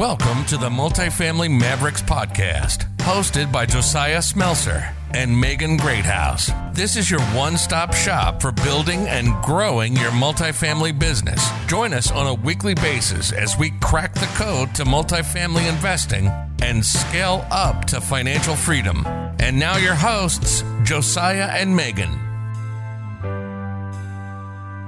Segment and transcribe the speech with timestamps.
[0.00, 6.50] Welcome to the Multifamily Mavericks Podcast, hosted by Josiah Smelser and Megan Greathouse.
[6.72, 11.46] This is your one stop shop for building and growing your multifamily business.
[11.66, 16.28] Join us on a weekly basis as we crack the code to multifamily investing
[16.62, 19.04] and scale up to financial freedom.
[19.38, 22.18] And now, your hosts, Josiah and Megan.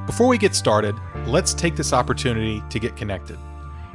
[0.07, 0.95] Before we get started,
[1.27, 3.39] let's take this opportunity to get connected.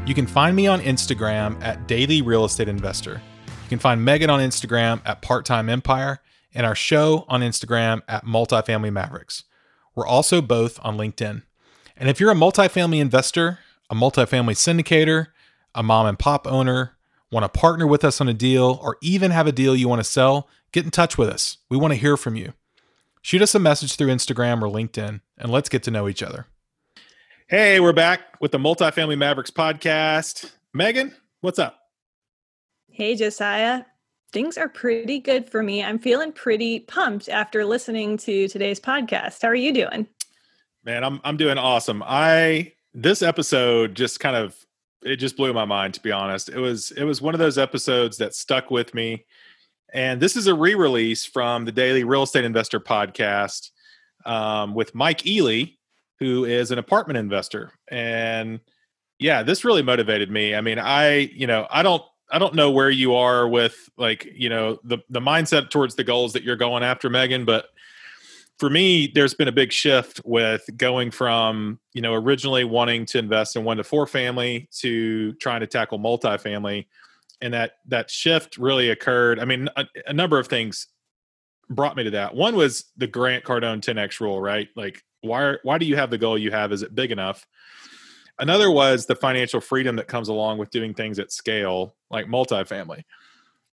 [0.08, 3.22] You can find me on Instagram at Daily Real Estate Investor.
[3.46, 6.22] You can find Megan on Instagram at Part Time Empire
[6.54, 9.44] and our show on Instagram at Multifamily Mavericks.
[9.96, 11.42] We're also both on LinkedIn.
[11.98, 15.28] And if you're a multifamily investor, a multifamily syndicator,
[15.76, 16.94] a mom and pop owner,
[17.30, 20.00] want to partner with us on a deal, or even have a deal you want
[20.00, 21.58] to sell, get in touch with us.
[21.68, 22.54] We want to hear from you.
[23.22, 26.46] Shoot us a message through Instagram or LinkedIn, and let's get to know each other.
[27.50, 30.52] Hey, we're back with the Multifamily Mavericks podcast.
[30.74, 31.80] Megan, what's up?
[32.90, 33.86] Hey, Josiah.
[34.34, 35.82] Things are pretty good for me.
[35.82, 39.42] I'm feeling pretty pumped after listening to today's podcast.
[39.42, 40.08] How are you doing?
[40.84, 42.04] Man, I'm I'm doing awesome.
[42.06, 44.54] I this episode just kind of
[45.02, 46.50] it just blew my mind to be honest.
[46.50, 49.26] It was it was one of those episodes that stuck with me.
[49.94, 53.70] And this is a re-release from the Daily Real Estate Investor podcast
[54.26, 55.77] um, with Mike Ealy,
[56.20, 57.72] who is an apartment investor.
[57.90, 58.60] And
[59.20, 60.56] yeah, this really motivated me.
[60.56, 64.28] I mean, I, you know, I don't I don't know where you are with like,
[64.36, 67.70] you know, the the mindset towards the goals that you're going after, Megan, but
[68.60, 73.20] for me, there's been a big shift with going from, you know, originally wanting to
[73.20, 76.88] invest in one to four family to trying to tackle multifamily.
[77.40, 79.40] And that that shift really occurred.
[79.40, 80.88] I mean, a, a number of things
[81.70, 82.34] brought me to that.
[82.34, 84.70] One was the Grant Cardone 10x rule, right?
[84.76, 86.72] Like why why do you have the goal you have?
[86.72, 87.46] Is it big enough?
[88.40, 93.04] Another was the financial freedom that comes along with doing things at scale, like multifamily.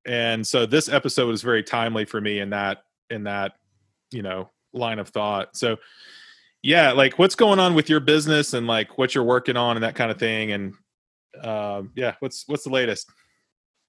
[0.05, 3.53] And so this episode was very timely for me in that in that
[4.11, 5.55] you know line of thought.
[5.55, 5.77] So
[6.61, 9.83] yeah, like what's going on with your business and like what you're working on and
[9.83, 10.51] that kind of thing.
[10.53, 10.73] And
[11.41, 13.09] um, yeah, what's what's the latest?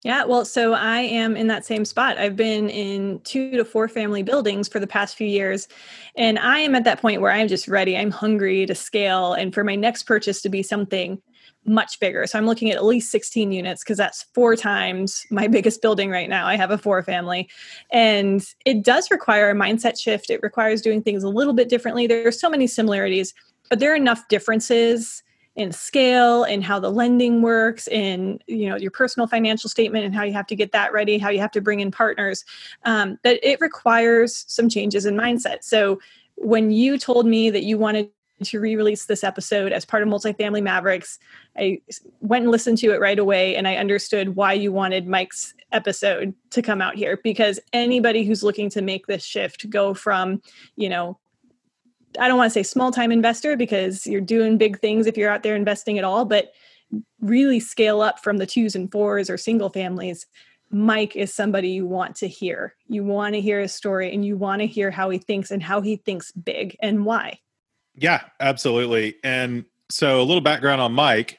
[0.05, 2.19] Yeah, well, so I am in that same spot.
[2.19, 5.67] I've been in two to four family buildings for the past few years.
[6.15, 7.97] And I am at that point where I'm just ready.
[7.97, 11.23] I'm hungry to scale and for my next purchase to be something
[11.65, 12.27] much bigger.
[12.27, 16.11] So I'm looking at at least 16 units because that's four times my biggest building
[16.11, 16.47] right now.
[16.47, 17.49] I have a four family.
[17.91, 20.29] And it does require a mindset shift.
[20.29, 22.07] It requires doing things a little bit differently.
[22.07, 23.33] There are so many similarities,
[23.71, 25.23] but there are enough differences
[25.57, 30.15] in scale and how the lending works in you know your personal financial statement and
[30.15, 32.45] how you have to get that ready how you have to bring in partners.
[32.85, 35.63] Um, that it requires some changes in mindset.
[35.63, 36.01] So
[36.37, 38.11] when you told me that you wanted
[38.43, 41.21] to re-release this episode as part of multifamily mavericks
[41.57, 41.81] i
[42.21, 46.35] went and listened to it right away and i understood why you wanted mike's episode
[46.51, 50.43] to come out here because anybody who's looking to make this shift go from
[50.75, 51.17] you know
[52.19, 55.31] I don't want to say small time investor because you're doing big things if you're
[55.31, 56.53] out there investing at all, but
[57.21, 60.27] really scale up from the twos and fours or single families.
[60.71, 62.75] Mike is somebody you want to hear.
[62.89, 65.63] You want to hear his story and you want to hear how he thinks and
[65.63, 67.39] how he thinks big and why.
[67.95, 69.17] Yeah, absolutely.
[69.23, 71.39] And so a little background on Mike.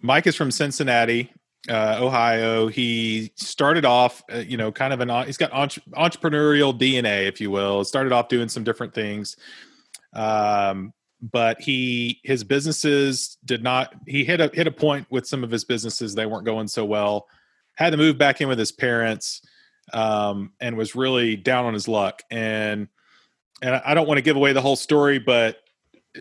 [0.00, 1.32] Mike is from Cincinnati,
[1.68, 2.68] uh, Ohio.
[2.68, 7.40] He started off, uh, you know, kind of an he's got entre- entrepreneurial DNA, if
[7.40, 7.84] you will.
[7.84, 9.36] Started off doing some different things
[10.14, 13.94] um, but he his businesses did not.
[14.06, 16.84] He hit a hit a point with some of his businesses they weren't going so
[16.84, 17.28] well.
[17.74, 19.42] Had to move back in with his parents,
[19.92, 22.22] um, and was really down on his luck.
[22.30, 22.88] And
[23.62, 25.58] and I don't want to give away the whole story, but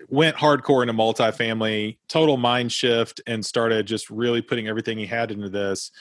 [0.09, 5.31] went hardcore into multifamily, total mind shift, and started just really putting everything he had
[5.31, 5.91] into this,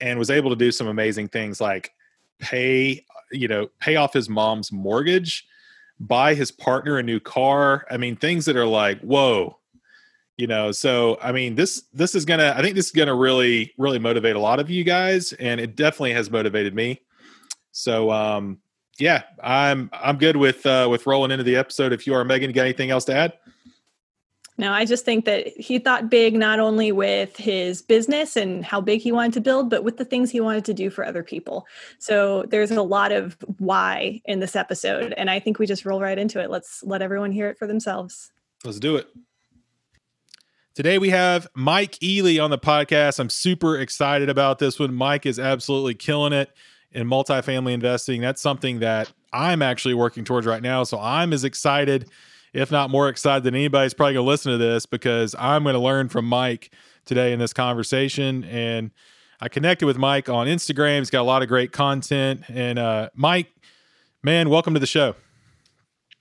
[0.00, 1.92] and was able to do some amazing things like
[2.38, 5.46] pay you know pay off his mom's mortgage
[6.00, 7.86] buy his partner a new car.
[7.90, 9.58] I mean, things that are like, whoa,
[10.36, 10.72] you know.
[10.72, 12.54] So, I mean, this this is gonna.
[12.56, 15.76] I think this is gonna really really motivate a lot of you guys, and it
[15.76, 17.00] definitely has motivated me.
[17.72, 18.58] So, um,
[18.98, 21.92] yeah, I'm I'm good with uh, with rolling into the episode.
[21.92, 23.32] If you are Megan, you got anything else to add?
[24.60, 28.80] No, I just think that he thought big not only with his business and how
[28.80, 31.22] big he wanted to build, but with the things he wanted to do for other
[31.22, 31.64] people.
[32.00, 35.14] So there's a lot of why in this episode.
[35.16, 36.50] And I think we just roll right into it.
[36.50, 38.32] Let's let everyone hear it for themselves.
[38.64, 39.06] Let's do it.
[40.74, 43.20] Today we have Mike Ealy on the podcast.
[43.20, 44.92] I'm super excited about this one.
[44.92, 46.50] Mike is absolutely killing it
[46.90, 48.20] in multifamily investing.
[48.20, 50.82] That's something that I'm actually working towards right now.
[50.82, 52.08] So I'm as excited
[52.58, 55.74] if not more excited than anybody's probably going to listen to this because I'm going
[55.74, 56.72] to learn from Mike
[57.04, 58.42] today in this conversation.
[58.44, 58.90] And
[59.40, 60.98] I connected with Mike on Instagram.
[60.98, 62.42] He's got a lot of great content.
[62.48, 63.46] And uh, Mike,
[64.24, 65.14] man, welcome to the show.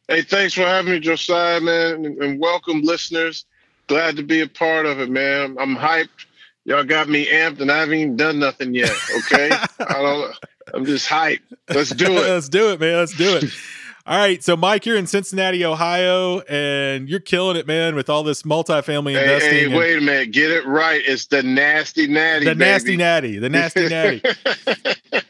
[0.08, 3.46] Hey, thanks for having me, Josiah, man, and welcome, listeners.
[3.88, 5.58] Glad to be a part of it, man.
[5.60, 6.28] I'm hyped.
[6.66, 8.92] Y'all got me amped, and I haven't even done nothing yet.
[9.18, 9.50] Okay,
[9.80, 10.36] I don't.
[10.74, 11.42] I'm just hyped.
[11.70, 12.30] Let's do it.
[12.30, 12.96] Let's do it, man.
[12.98, 13.46] Let's do it.
[14.08, 18.24] All right, so Mike, you're in Cincinnati, Ohio, and you're killing it, man, with all
[18.24, 19.70] this multifamily hey, investing.
[19.72, 21.02] Hey, wait a minute, get it right.
[21.06, 24.22] It's the nasty natty, the nasty natty, the nasty natty.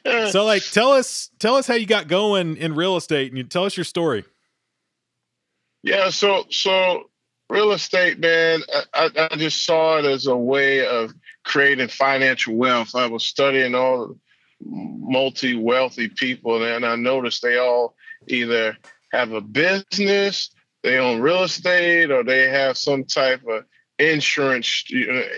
[0.30, 3.44] so, like, tell us, tell us how you got going in real estate, and you
[3.46, 4.26] tell us your story.
[5.82, 7.10] Yeah, so so
[7.50, 8.62] real estate, man.
[8.94, 12.94] I, I, I just saw it as a way of creating financial wealth.
[12.94, 14.18] I was studying all
[14.60, 17.96] the multi-wealthy people, and I noticed they all
[18.28, 18.78] either
[19.12, 20.52] have a business,
[20.84, 23.66] they own real estate, or they have some type of
[24.00, 24.84] insurance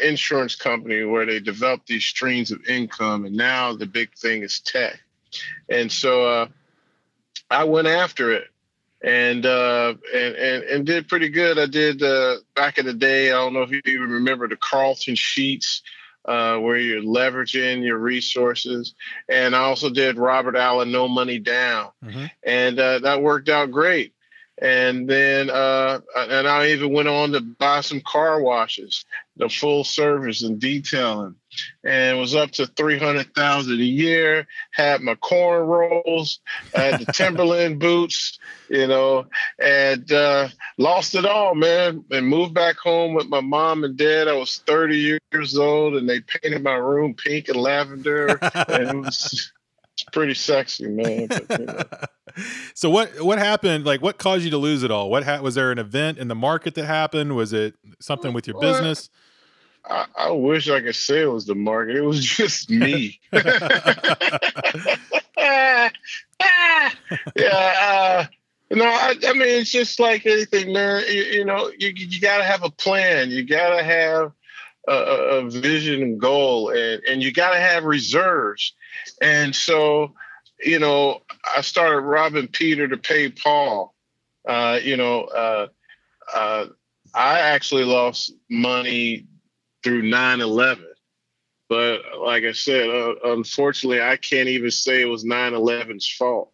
[0.03, 3.25] insurance company where they develop these streams of income.
[3.25, 4.99] And now the big thing is tech,
[5.69, 6.47] and so uh,
[7.49, 8.47] I went after it
[9.01, 11.57] and uh, and and and did pretty good.
[11.57, 13.31] I did uh, back in the day.
[13.31, 15.81] I don't know if you even remember the Carleton Sheets.
[16.29, 18.93] Uh, where you're leveraging your resources,
[19.27, 22.29] and I also did Robert Allen No Money Down, Mhm.
[22.43, 24.13] and uh, that worked out great.
[24.61, 29.05] And then, uh, and I even went on to buy some car washes,
[29.37, 31.35] the full service and detailing,
[31.81, 34.47] and was up to three hundred thousand a year.
[34.71, 36.41] Had my corn rolls,
[36.73, 38.37] had the Timberland boots,
[38.69, 39.27] you know,
[39.63, 42.03] and uh, lost it all, man.
[42.11, 44.27] And moved back home with my mom and dad.
[44.27, 48.95] I was thirty years old, and they painted my room pink and lavender, and it
[48.97, 49.53] was.
[50.11, 51.27] Pretty sexy, man.
[51.27, 51.83] But, you know.
[52.73, 53.85] so what what happened?
[53.85, 55.09] Like, what caused you to lose it all?
[55.09, 57.35] What ha- was there an event in the market that happened?
[57.35, 59.09] Was it something with your business?
[59.85, 61.95] I, I wish I could say it was the market.
[61.95, 63.19] It was just me.
[63.31, 65.89] yeah.
[67.37, 68.25] Uh,
[68.71, 71.03] no, I, I mean it's just like anything, man.
[71.07, 73.31] You, you know, you you got to have a plan.
[73.31, 74.31] You got to have
[74.89, 78.73] a, a vision and goal, and and you got to have reserves.
[79.21, 80.13] And so,
[80.63, 81.21] you know,
[81.55, 83.93] I started robbing Peter to pay Paul.
[84.47, 85.67] Uh, you know, uh,
[86.33, 86.65] uh,
[87.13, 89.27] I actually lost money
[89.83, 90.83] through 9-11
[91.69, 96.51] but like i said uh, unfortunately i can't even say it was 9-11's fault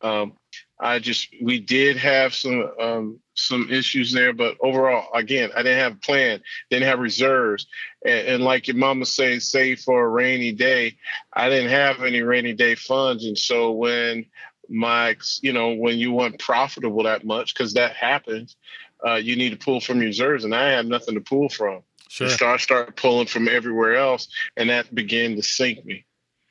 [0.00, 0.34] um,
[0.80, 5.78] i just we did have some um, some issues there but overall again i didn't
[5.78, 6.40] have a plan
[6.70, 7.66] didn't have reserves.
[8.04, 10.96] And, and like your mama say save for a rainy day
[11.32, 13.24] i didn't have any rainy day funds.
[13.24, 14.26] And so when
[14.68, 18.56] my you know when you weren't profitable that much because that happens
[19.06, 20.44] uh, you need to pull from your reserves.
[20.44, 21.82] And i had nothing to pull from.
[22.10, 22.26] Sure.
[22.26, 26.06] and start start pulling from everywhere else, and that began to sink me,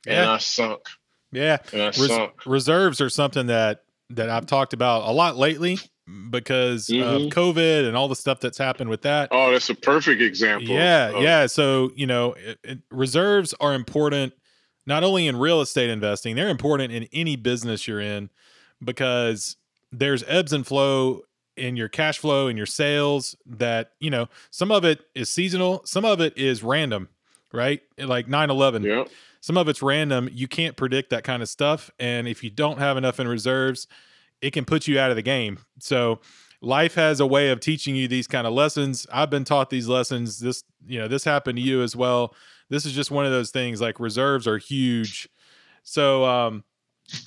[0.06, 0.82] and I sunk,
[1.32, 1.58] Yeah.
[1.74, 2.46] I Res- sunk.
[2.46, 5.78] reserves are something that that I've talked about a lot lately
[6.30, 7.30] because of Mhm.
[7.34, 9.28] COVID and all the stuff that's happened with that.
[9.32, 10.70] Oh, that's a perfect example.
[10.70, 11.46] Yeah, of- yeah.
[11.48, 14.34] So you know, it, it, reserves are important
[14.86, 18.30] not only in real estate investing; they're important in any business you're in
[18.84, 19.58] because
[19.92, 21.24] there's ebbs and flow
[21.58, 23.36] in your cash flow and your sales.
[23.46, 27.10] That you know, some of it is seasonal, some of it is random,
[27.52, 27.82] right?
[27.98, 29.04] Like 9-11 Yeah.
[29.42, 30.30] some of it's random.
[30.32, 31.90] You can't predict that kind of stuff.
[32.00, 33.88] And if you don't have enough in reserves,
[34.42, 35.60] it can put you out of the game.
[35.80, 36.20] So
[36.62, 39.08] life has a way of teaching you these kind of lessons.
[39.12, 40.40] I've been taught these lessons.
[40.40, 42.36] This, you know, this happened to you as well.
[42.70, 45.30] This is just one of those things like reserves are huge.
[45.84, 46.64] So, um,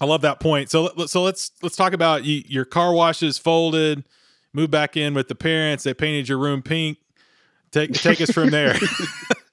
[0.01, 0.71] I love that point.
[0.71, 4.05] So, so let's let's talk about you, your car washes folded,
[4.53, 5.85] move back in with the parents.
[5.85, 6.99] They painted your room pink.
[7.71, 8.77] Take take us from there.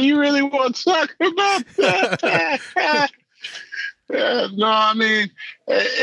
[0.00, 3.10] you really want to talk about that?
[4.10, 5.30] Yeah, no, I mean,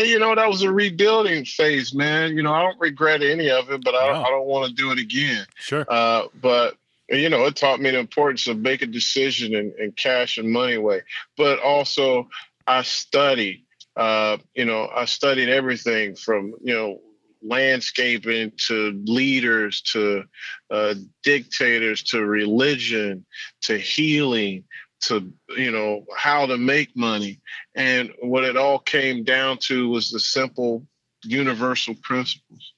[0.03, 2.37] you know, that was a rebuilding phase, man.
[2.37, 4.21] You know, I don't regret any of it, but I.
[4.21, 5.45] I don't want to do it again.
[5.57, 5.85] sure.
[5.89, 6.75] Uh, but
[7.09, 10.51] you know, it taught me the importance of making a decision and, and cash and
[10.51, 11.01] money way.
[11.37, 12.29] But also,
[12.67, 13.63] I studied.
[13.95, 17.01] Uh, you know, I studied everything from you know
[17.43, 20.23] landscaping to leaders to
[20.71, 23.25] uh, dictators to religion
[23.61, 24.63] to healing
[25.07, 27.39] to you know how to make money
[27.75, 30.85] and what it all came down to was the simple
[31.23, 32.73] universal principles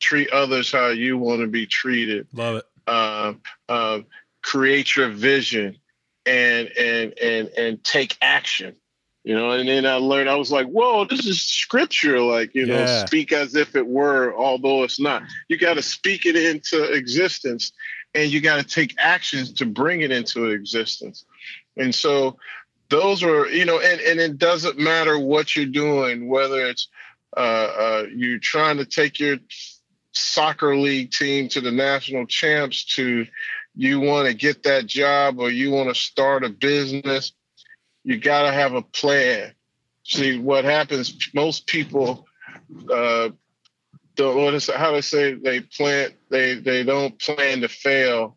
[0.00, 2.64] treat others how you want to be treated Love it.
[2.86, 3.32] uh,
[3.68, 4.00] uh,
[4.42, 5.76] create your vision
[6.26, 8.74] and and and and take action
[9.24, 12.66] You know, and then I learned I was like, whoa, this is scripture, like, you
[12.66, 15.22] know, speak as if it were, although it's not.
[15.48, 17.72] You got to speak it into existence
[18.14, 21.24] and you got to take actions to bring it into existence.
[21.76, 22.36] And so
[22.88, 26.88] those are, you know, and, and it doesn't matter what you're doing, whether it's
[27.36, 29.38] uh, uh, you're trying to take your
[30.12, 33.26] soccer league team to the national champs to
[33.74, 37.32] you want to get that job or you want to start a business
[38.04, 39.52] you got to have a plan.
[40.04, 42.26] See what happens most people
[42.92, 43.30] uh
[44.16, 48.36] don't how they say they plan they they don't plan to fail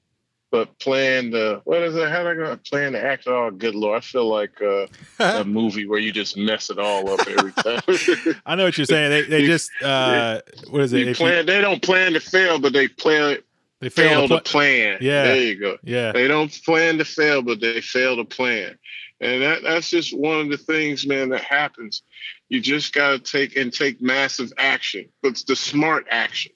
[0.51, 3.97] but plan the what is it how they gonna plan to act oh good lord
[3.97, 4.85] i feel like uh
[5.19, 7.81] a movie where you just mess it all up every time
[8.45, 9.09] I know what you're saying.
[9.09, 10.99] They they just uh, what is it?
[10.99, 13.37] you If you- they don't plan to fail but they plan
[13.81, 15.23] they fail fail to to pl- plan Yeah.
[15.23, 18.77] there you go yeah, They don't plan to fail, but they fail to plan.
[19.21, 22.01] And that, that's just one of the things, man, that happens.
[22.49, 26.51] You just got to take and take massive action, but it's the smart action.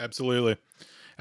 [0.00, 0.56] absolutely,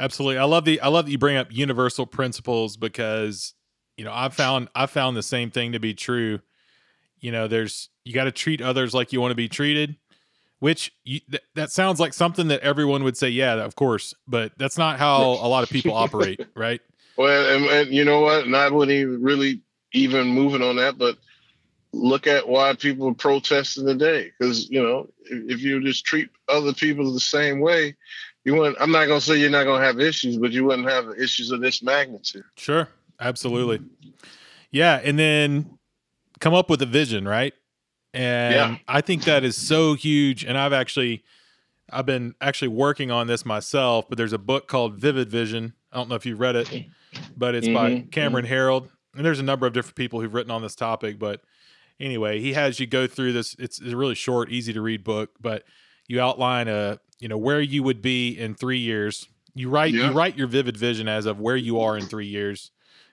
[0.01, 0.37] absolutely.
[0.37, 3.53] I love the I love that you bring up universal principles because
[3.97, 6.39] you know I've found I found the same thing to be true.
[7.19, 9.95] You know, there's you got to treat others like you want to be treated,
[10.59, 14.51] which you, th- that sounds like something that everyone would say, yeah, of course, but
[14.57, 16.81] that's not how a lot of people operate, right?
[17.17, 18.45] Well, and, and you know what?
[18.45, 19.61] And I wouldn't even really
[19.93, 21.17] even moving on that, but
[21.93, 24.31] look at why people are protesting today.
[24.37, 27.95] Because you know, if, if you just treat other people the same way,
[28.43, 28.77] you wouldn't.
[28.79, 31.61] I'm not gonna say you're not gonna have issues, but you wouldn't have issues of
[31.61, 32.43] this magnitude.
[32.57, 32.87] Sure,
[33.19, 33.81] absolutely.
[34.71, 35.77] Yeah, and then
[36.39, 37.53] come up with a vision, right?
[38.13, 38.77] And Yeah.
[38.87, 40.43] I think that is so huge.
[40.43, 41.23] And I've actually,
[41.89, 44.09] I've been actually working on this myself.
[44.09, 45.73] But there's a book called Vivid Vision.
[45.91, 46.85] I don't know if you've read it,
[47.37, 48.89] but it's by Mhm, Cameron Herold.
[49.15, 51.19] And there's a number of different people who've written on this topic.
[51.19, 51.41] But
[51.99, 53.55] anyway, he has you go through this.
[53.59, 55.63] It's a really short, easy to read book, but
[56.07, 59.29] you outline a you know where you would be in three years.
[59.53, 60.07] You write Yeah.
[60.09, 62.71] you write your vivid vision as of where you are in three years,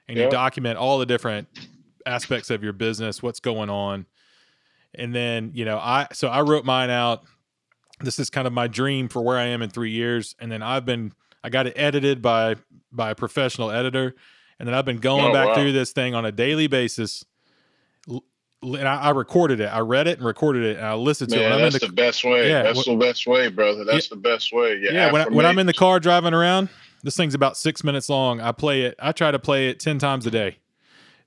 [0.08, 1.46] and you document all the different
[2.06, 4.06] aspects of your business, what's going on,
[4.94, 7.22] and then you know I so I wrote mine out.
[8.00, 10.62] This is kind of my dream for where I am in three years, and then
[10.62, 11.12] I've been
[11.44, 12.56] I got it edited by
[12.90, 14.14] by a professional editor,
[14.58, 15.54] and then I've been going Oh, back wow.
[15.54, 17.24] through this thing on a daily basis.
[18.60, 19.66] And I, I recorded it.
[19.66, 21.42] I read it and recorded it, and I listened to it.
[21.42, 22.48] Man, I'm in that's the the, best way.
[22.48, 23.84] Yeah, that's the best way, brother.
[23.84, 24.70] That's the best way.
[24.78, 26.68] Your yeah, when, I, when I'm in the car driving around,
[27.04, 28.40] this thing's about six minutes long.
[28.40, 28.96] I play it.
[28.98, 30.56] I try to play it ten times a day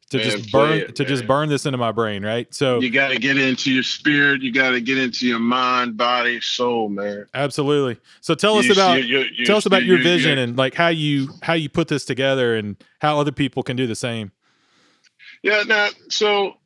[0.09, 2.25] to Man, just burn it, to just burn this into my brain.
[2.25, 2.53] Right.
[2.53, 4.41] So you got to get into your spirit.
[4.41, 7.27] You got to get into your mind, body, soul, man.
[7.33, 7.97] absolutely.
[8.19, 10.57] So tell us You- about you- you- tell us about you- your you- vision and
[10.57, 13.95] like how you how you put this together and how other people can do the
[13.95, 14.33] same.
[15.43, 15.63] Yeah.
[15.65, 16.57] Now, so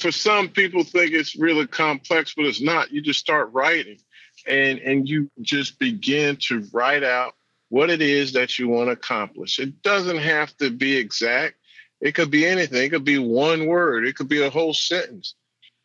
[0.00, 2.92] for some people think it's really complex, but it's not.
[2.92, 3.98] You just start writing,
[4.46, 7.34] and and you just begin to write out
[7.68, 9.58] what it is that you want to accomplish.
[9.58, 11.56] It doesn't have to be exact.
[12.00, 12.82] It could be anything.
[12.82, 14.06] It could be one word.
[14.06, 15.34] It could be a whole sentence.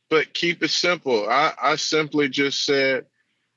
[0.10, 1.28] But keep it simple.
[1.28, 3.06] I, I simply just said,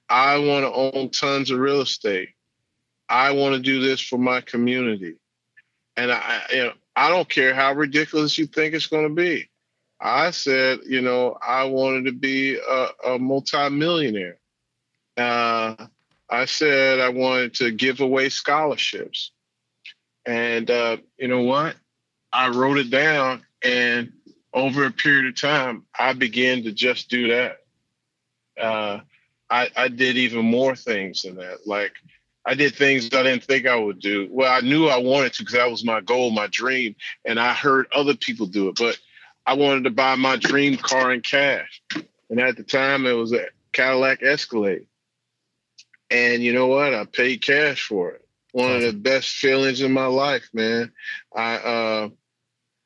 [0.08, 2.30] I want to own tons of real estate.
[3.08, 5.16] I want to do this for my community.
[5.96, 9.48] And I, you know, I don't care how ridiculous you think it's going to be.
[10.00, 14.38] I said, you know, I wanted to be a, a multimillionaire.
[15.16, 15.86] Uh,
[16.28, 19.32] I said I wanted to give away scholarships.
[20.26, 21.76] And uh, you know what?
[22.32, 24.12] I wrote it down, and
[24.52, 27.58] over a period of time, I began to just do that.
[28.60, 29.00] Uh,
[29.48, 31.66] I, I did even more things than that.
[31.66, 31.92] Like
[32.44, 34.28] I did things I didn't think I would do.
[34.30, 37.52] Well, I knew I wanted to because that was my goal, my dream, and I
[37.52, 38.76] heard other people do it.
[38.76, 38.98] But
[39.46, 41.80] I wanted to buy my dream car in cash,
[42.28, 44.86] and at the time it was a Cadillac Escalade.
[46.10, 46.94] And you know what?
[46.94, 48.26] I paid cash for it.
[48.52, 50.92] One of the best feelings in my life, man.
[51.34, 52.08] I uh,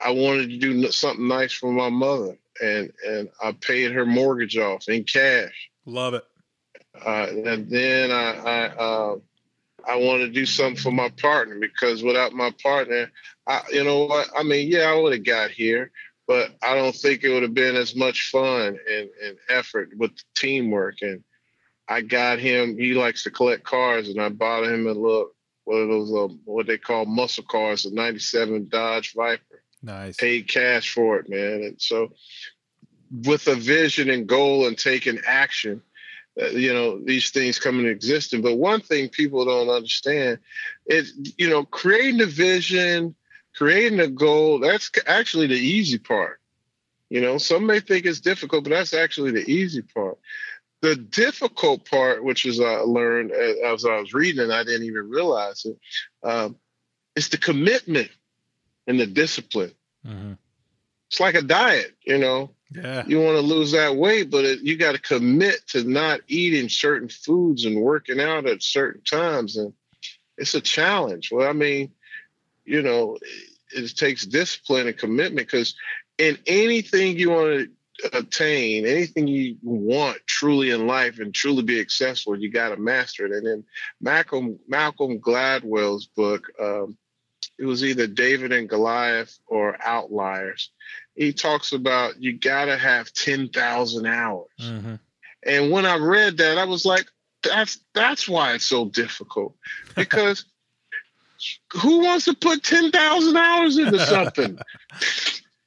[0.00, 4.59] I wanted to do something nice for my mother, and and I paid her mortgage
[4.59, 5.71] off in cash.
[5.87, 6.25] Love it.
[6.95, 9.17] Uh, and then I I, uh,
[9.88, 13.11] I want to do something for my partner because without my partner,
[13.47, 14.69] I you know what I mean?
[14.69, 15.93] Yeah, I would have got here,
[16.31, 20.17] but I don't think it would have been as much fun and, and effort with
[20.17, 20.99] the teamwork.
[21.03, 21.25] And
[21.89, 22.79] I got him.
[22.79, 25.31] He likes to collect cars, and I bought him a little
[25.65, 30.19] one of those uh, what they call muscle cars, a '97 Dodge Viper Nice.
[30.19, 31.65] paid cash for it, man.
[31.65, 32.13] And so,
[33.11, 35.83] with a vision and goal and taking action,
[36.41, 38.41] uh, you know, these things come into existence.
[38.41, 40.39] But one thing people don't understand
[40.87, 43.17] is, you know, creating a vision,
[43.61, 46.40] creating a goal, that's actually the easy part.
[47.11, 50.17] You know, some may think it's difficult, but that's actually the easy part.
[50.81, 55.11] The difficult part, which is I learned as I was reading, and I didn't even
[55.11, 55.79] realize it,
[56.23, 56.57] um,
[57.14, 58.09] is the commitment
[58.87, 59.73] and the discipline.
[60.07, 60.33] Mm-hmm.
[61.11, 62.52] It's like a diet, you know.
[62.71, 63.05] Yeah.
[63.07, 66.71] You want to lose that weight, but it, you got to commit to not eating
[66.71, 69.75] certain foods and working out at certain times, and
[70.38, 71.31] it's a challenge.
[71.31, 71.90] Well, I mean,
[72.64, 73.19] you know,
[73.75, 75.75] it, takes discipline and commitment because
[76.19, 81.79] in anything you want to attain, anything you want truly in life and truly be
[81.79, 83.33] successful, you got to master it.
[83.33, 83.65] And then
[84.00, 86.97] Malcolm Malcolm Gladwell's book, um,
[87.59, 90.71] it was either David and Goliath or Outliers.
[91.15, 94.49] He talks about you got to have ten thousand hours.
[94.61, 94.95] Mm-hmm.
[95.45, 97.07] And when I read that, I was like,
[97.43, 99.57] that's that's why it's so difficult
[99.97, 100.45] because
[101.73, 104.59] who wants to put 10,000 hours into something?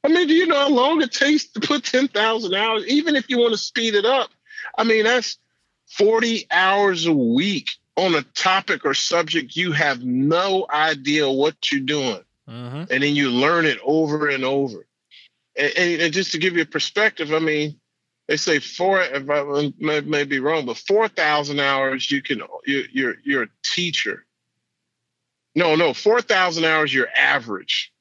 [0.03, 2.85] I mean, do you know how long it takes to put 10,000 hours?
[2.87, 4.29] Even if you want to speed it up,
[4.77, 5.37] I mean, that's
[5.97, 11.81] 40 hours a week on a topic or subject you have no idea what you're
[11.81, 12.23] doing.
[12.49, 12.91] Mm-hmm.
[12.91, 14.85] And then you learn it over and over.
[15.55, 17.79] And, and, and, just to give you a perspective, I mean,
[18.27, 22.83] they say four, if I may, may be wrong, but 4,000 hours you can, you,
[22.91, 24.25] you're, you're a teacher.
[25.55, 27.93] No, no, 4,000 hours you're average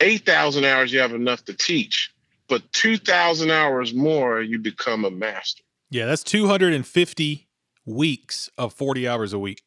[0.00, 2.14] 8,000 hours, you have enough to teach,
[2.48, 5.62] but 2,000 hours more, you become a master.
[5.90, 7.48] Yeah, that's 250
[7.84, 9.62] weeks of 40 hours a week.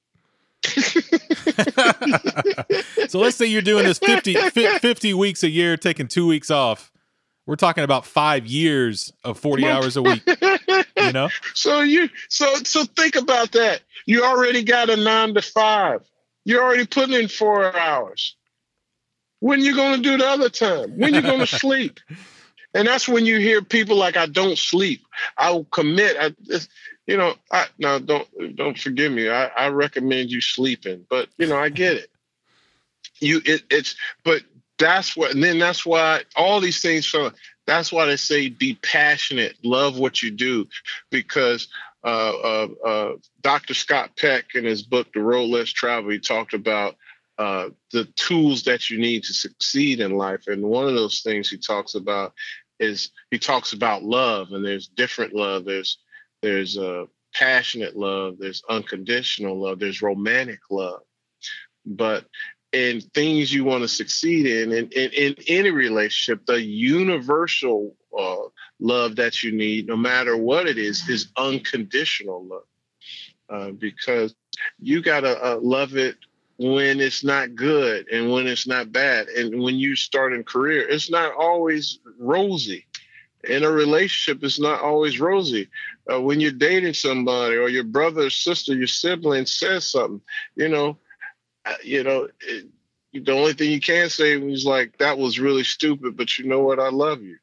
[3.07, 6.91] so let's say you're doing this 50, 50 weeks a year, taking two weeks off.
[7.47, 10.21] We're talking about five years of 40 hours a week.
[10.95, 11.29] You know?
[11.55, 13.81] So you so so think about that.
[14.05, 16.01] You already got a nine to five.
[16.45, 18.35] You're already putting in four hours.
[19.39, 20.97] When you going to do the other time?
[20.97, 21.99] When you going to sleep?
[22.73, 25.05] And that's when you hear people like, "I don't sleep.
[25.37, 26.33] I will commit." I,
[27.05, 29.29] you know, I now don't don't forgive me.
[29.29, 32.09] I, I recommend you sleeping, but you know, I get it.
[33.19, 34.43] You it, it's but
[34.81, 37.05] that's what, and then that's why all these things.
[37.05, 37.31] So
[37.67, 40.67] that's why they say be passionate, love what you do,
[41.09, 41.67] because
[42.03, 43.73] Dr.
[43.73, 46.95] Scott Peck in his book The Road Less Travel, he talked about
[47.37, 50.47] uh, the tools that you need to succeed in life.
[50.47, 52.33] And one of those things he talks about
[52.79, 55.65] is he talks about love, and there's different love.
[55.65, 55.97] There's
[56.41, 61.01] there's uh, passionate love, there's unconditional love, there's romantic love.
[61.85, 62.25] But
[62.73, 68.37] in things you want to succeed in, in, in, any relationship, the universal uh,
[68.79, 72.63] love that you need, no matter what it is, is unconditional love.
[73.49, 74.33] Uh, because
[74.79, 76.15] you got to uh, love it
[76.57, 79.27] when it's not good and when it's not bad.
[79.27, 82.85] And when you start in career, it's not always rosy.
[83.43, 85.67] In a relationship, it's not always rosy.
[86.11, 90.21] Uh, when you're dating somebody or your brother or sister, your sibling says something,
[90.55, 90.97] you know,
[91.83, 92.65] you know, it,
[93.13, 96.61] the only thing you can say is like, that was really stupid, but you know
[96.61, 96.79] what?
[96.79, 97.37] I love you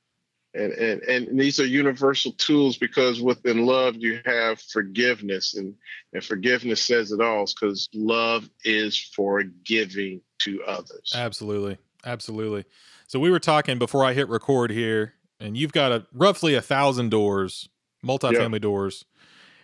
[0.54, 5.74] and, and and these are universal tools because within love you have forgiveness and
[6.12, 12.64] and forgiveness says it all because love is forgiving to others absolutely absolutely
[13.07, 16.62] so we were talking before i hit record here and you've got a roughly a
[16.62, 17.68] thousand doors
[18.04, 18.59] multifamily yeah.
[18.59, 19.04] doors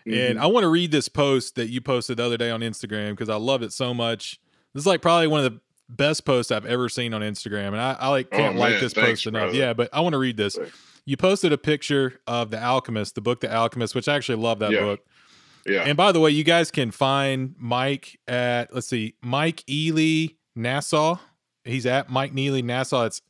[0.07, 0.19] mm-hmm.
[0.19, 3.11] and i want to read this post that you posted the other day on instagram
[3.11, 4.39] because i loved it so much
[4.75, 7.81] this is like probably one of the best posts I've ever seen on Instagram, and
[7.81, 9.43] I, I like oh, can't oh, like this Thanks, post enough.
[9.45, 9.57] Brother.
[9.57, 10.57] Yeah, but I want to read this.
[10.57, 10.77] Thanks.
[11.07, 14.59] You posted a picture of The Alchemist, the book The Alchemist, which I actually love
[14.61, 14.81] that yeah.
[14.81, 15.01] book.
[15.67, 15.83] Yeah.
[15.83, 21.17] And by the way, you guys can find Mike at let's see, Mike Ealy Nassau.
[21.65, 23.05] He's at Mike Ealy Nassau.
[23.05, 23.23] It's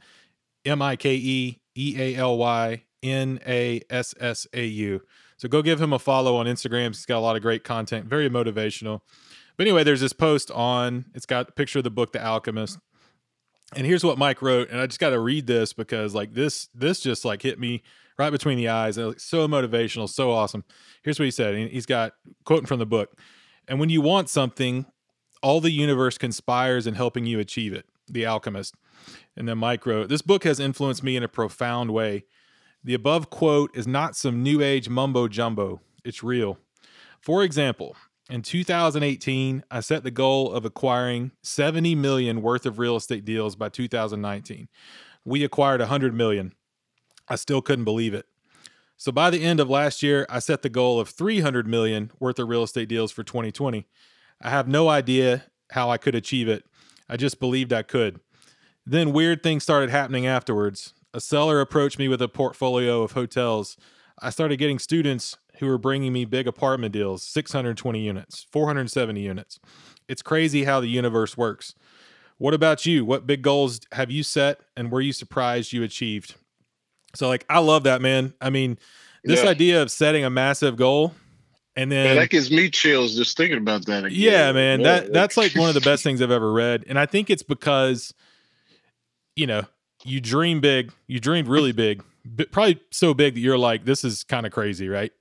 [0.65, 5.01] M I K E E A L Y N A S S A U.
[5.37, 6.89] So go give him a follow on Instagram.
[6.89, 9.01] He's got a lot of great content, very motivational.
[9.57, 12.79] But anyway, there's this post on, it's got a picture of the book, The Alchemist.
[13.77, 16.69] And here's what Mike wrote, and I just got to read this because like this,
[16.75, 17.83] this just like hit me
[18.19, 18.99] right between the eyes.
[18.99, 20.65] And, like, so motivational, so awesome.
[21.03, 21.71] Here's what he said.
[21.71, 22.13] He's got
[22.45, 23.19] quoting from the book.
[23.67, 24.87] And when you want something,
[25.43, 27.87] all the universe conspires in helping you achieve it.
[28.09, 28.75] The Alchemist.
[29.37, 32.25] And then Mike wrote, This book has influenced me in a profound way.
[32.83, 36.59] The above quote is not some new age mumbo jumbo, it's real.
[37.19, 37.97] For example,
[38.31, 43.55] in 2018, I set the goal of acquiring 70 million worth of real estate deals
[43.55, 44.69] by 2019.
[45.25, 46.53] We acquired 100 million.
[47.29, 48.27] I still couldn't believe it.
[48.97, 52.39] So by the end of last year, I set the goal of 300 million worth
[52.39, 53.87] of real estate deals for 2020.
[54.41, 56.65] I have no idea how I could achieve it.
[57.09, 58.21] I just believed I could.
[58.87, 60.95] Then weird things started happening afterwards.
[61.13, 63.77] a seller approached me with a portfolio of hotels.
[64.21, 69.61] I started getting students who were bringing me big apartment deals 620 units, 470 units.
[70.09, 71.75] It's crazy how the universe works.
[72.39, 73.05] What about you?
[73.05, 76.35] What big goals have you set and were you surprised you achieved?
[77.15, 78.35] So, like, I love that, man.
[78.41, 78.79] I mean,
[79.23, 79.51] this Yeah.
[79.51, 81.15] idea of setting a massive goal
[81.77, 84.05] and then Man, that gives me chills just thinking about that.
[84.05, 84.19] Again.
[84.21, 84.81] yeah, man.
[84.81, 86.85] Yeah, That that's like one of the best things I've ever read.
[86.89, 88.13] And I think it's because
[89.37, 89.63] you know,
[90.05, 94.05] you dream big, you dreamed really big, but probably so big that you're like this
[94.05, 95.13] is kind of crazy, right?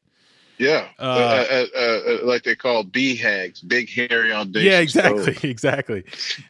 [0.57, 4.53] Yeah, Uh, uh, uh, uh, like they call BHAGs, big hairy audacious.
[4.53, 4.61] Goal.
[4.63, 5.43] Yeah, exactly, goals.
[5.43, 6.03] exactly.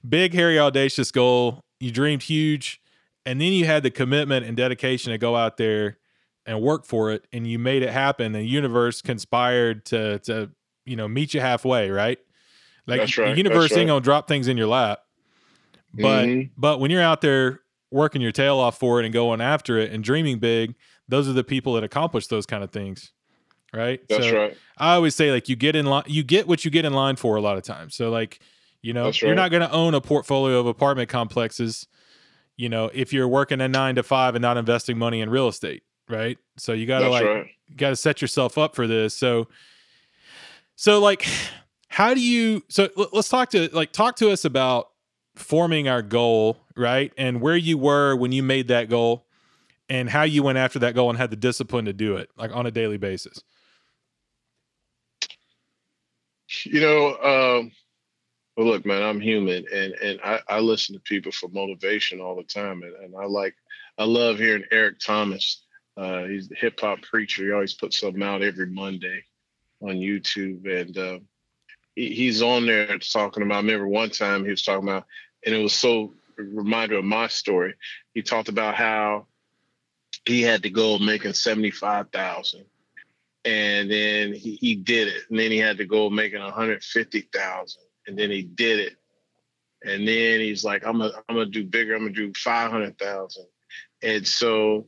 [0.07, 1.61] Big hairy audacious goal.
[1.79, 2.81] You dreamed huge
[3.25, 5.97] and then you had the commitment and dedication to go out there
[6.45, 8.33] and work for it and you made it happen.
[8.33, 10.51] The universe conspired to to,
[10.85, 12.19] you know, meet you halfway, right?
[12.85, 13.87] Like That's right, the universe ain't right.
[13.87, 14.99] gonna drop things in your lap.
[15.93, 16.49] But Mhm.
[16.57, 17.61] but when you're out there
[17.91, 20.75] working your tail off for it and going after it and dreaming big,
[21.07, 23.11] those are the people that accomplish those kind of things.
[23.73, 24.01] Right?
[24.07, 24.57] that's So right.
[24.77, 27.15] I always say like you get in line you get what you get in line
[27.15, 27.95] for a lot of times.
[27.95, 28.39] So like,
[28.81, 31.87] you know, That's you're not gonna own a portfolio of apartment complexes,
[32.55, 35.47] you know, if you're working a nine to five and not investing money in real
[35.47, 35.83] estate.
[36.09, 36.37] Right.
[36.57, 37.47] So you gotta like right.
[37.75, 39.15] got to set yourself up for this.
[39.15, 39.47] So,
[40.75, 41.25] so like,
[41.87, 42.63] how do you?
[42.69, 44.89] So let's talk to like talk to us about
[45.35, 47.11] forming our goal, right?
[47.17, 49.25] And where you were when you made that goal,
[49.89, 52.53] and how you went after that goal and had the discipline to do it, like
[52.53, 53.41] on a daily basis.
[56.73, 57.71] You know, um,
[58.57, 62.35] well, look, man, I'm human, and and I, I listen to people for motivation all
[62.35, 63.53] the time, and, and I like,
[63.99, 65.61] I love hearing Eric Thomas.
[65.95, 67.43] Uh, he's the hip hop preacher.
[67.43, 69.23] He always puts something out every Monday
[69.83, 71.19] on YouTube, and uh,
[71.95, 73.57] he, he's on there talking about.
[73.57, 75.05] I remember one time he was talking about,
[75.45, 77.75] and it was so reminder of my story.
[78.15, 79.27] He talked about how
[80.25, 82.65] he had to go making seventy five thousand
[83.45, 85.23] and then he, he did it.
[85.29, 88.95] And then he had to go making 150,000 and then he did it.
[89.83, 91.95] And then he's like I'm gonna I'm gonna do bigger.
[91.95, 93.45] I'm gonna do 500,000
[94.01, 94.87] and so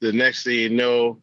[0.00, 1.18] the next thing you know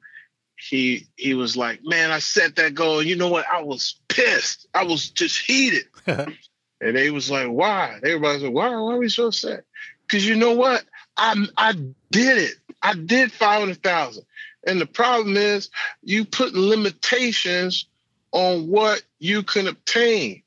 [0.58, 3.02] he he was like man I set that goal.
[3.02, 3.46] You know what?
[3.52, 4.68] I was pissed.
[4.74, 5.86] I was just heated.
[6.80, 8.00] And they was like why?
[8.04, 9.64] Everybody's like why why are we so upset?
[10.06, 10.86] Because you know what?
[11.18, 11.72] I I
[12.12, 12.54] did it.
[12.84, 14.24] I did 500,000
[14.68, 15.70] and the problem is
[16.04, 17.88] you put limitations
[18.32, 20.44] on what you can obtain.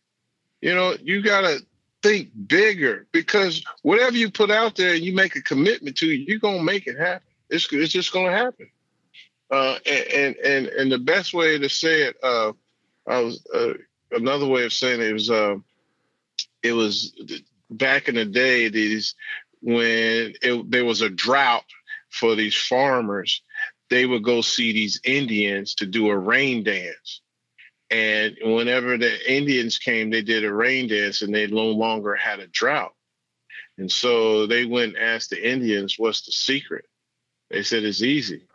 [0.61, 1.61] You know, you got to
[2.03, 6.39] think bigger because whatever you put out there and you make a commitment to, you're
[6.39, 7.27] going to make it happen.
[7.49, 8.71] It's, it's just going to happen.
[9.51, 12.53] Uh, and, and, and, the best way to say it, uh,
[13.09, 13.73] I was, uh,
[14.13, 15.57] another way of saying it was, uh,
[16.63, 17.13] it was
[17.69, 19.17] back in the day, these,
[19.61, 21.65] when it, there was a drought
[22.11, 23.43] for these farmers,
[23.91, 27.21] they would go see these Indians to do a rain dance.
[27.91, 32.39] And whenever the Indians came, they did a rain dance and they no longer had
[32.39, 32.95] a drought.
[33.79, 36.85] And so they went and asked the Indians, what's the secret?
[37.51, 38.47] They said, it's easy.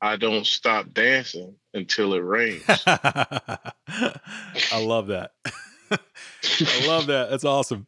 [0.00, 2.62] I don't stop dancing until it rains.
[2.86, 3.70] I
[4.78, 5.32] love that.
[5.90, 7.30] I love that.
[7.30, 7.86] That's awesome.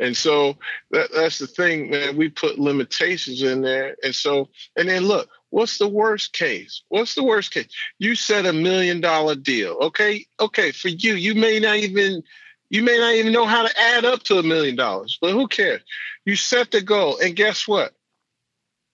[0.00, 0.56] And so
[0.90, 2.16] that, that's the thing, man.
[2.16, 3.96] We put limitations in there.
[4.02, 6.82] And so, and then look, what's the worst case?
[6.88, 7.68] What's the worst case?
[7.98, 9.72] You set a million dollar deal.
[9.82, 10.26] Okay.
[10.40, 10.72] Okay.
[10.72, 12.22] For you, you may not even,
[12.70, 15.46] you may not even know how to add up to a million dollars, but who
[15.46, 15.82] cares?
[16.24, 17.18] You set the goal.
[17.18, 17.92] And guess what?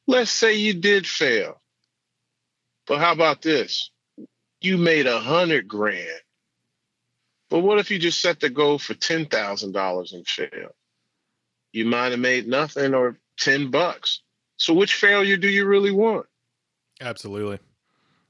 [0.07, 1.61] Let's say you did fail.
[2.87, 3.91] But how about this?
[4.61, 6.21] You made a hundred grand.
[7.49, 10.73] But what if you just set the goal for ten thousand dollars and failed?
[11.73, 14.21] You might have made nothing or ten bucks.
[14.57, 16.27] So which failure do you really want?
[17.01, 17.59] Absolutely.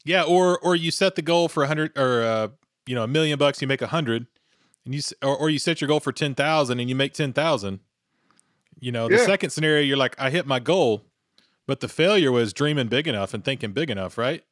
[0.05, 2.49] Yeah, or or you set the goal for a hundred or uh,
[2.87, 4.27] you know a million bucks, you make a hundred,
[4.85, 7.33] and you or, or you set your goal for ten thousand and you make ten
[7.33, 7.81] thousand.
[8.79, 9.27] You know, the Yeah.
[9.27, 11.05] second scenario, you're like, I hit my goal,
[11.67, 14.43] but the failure was dreaming big enough and thinking big enough, right?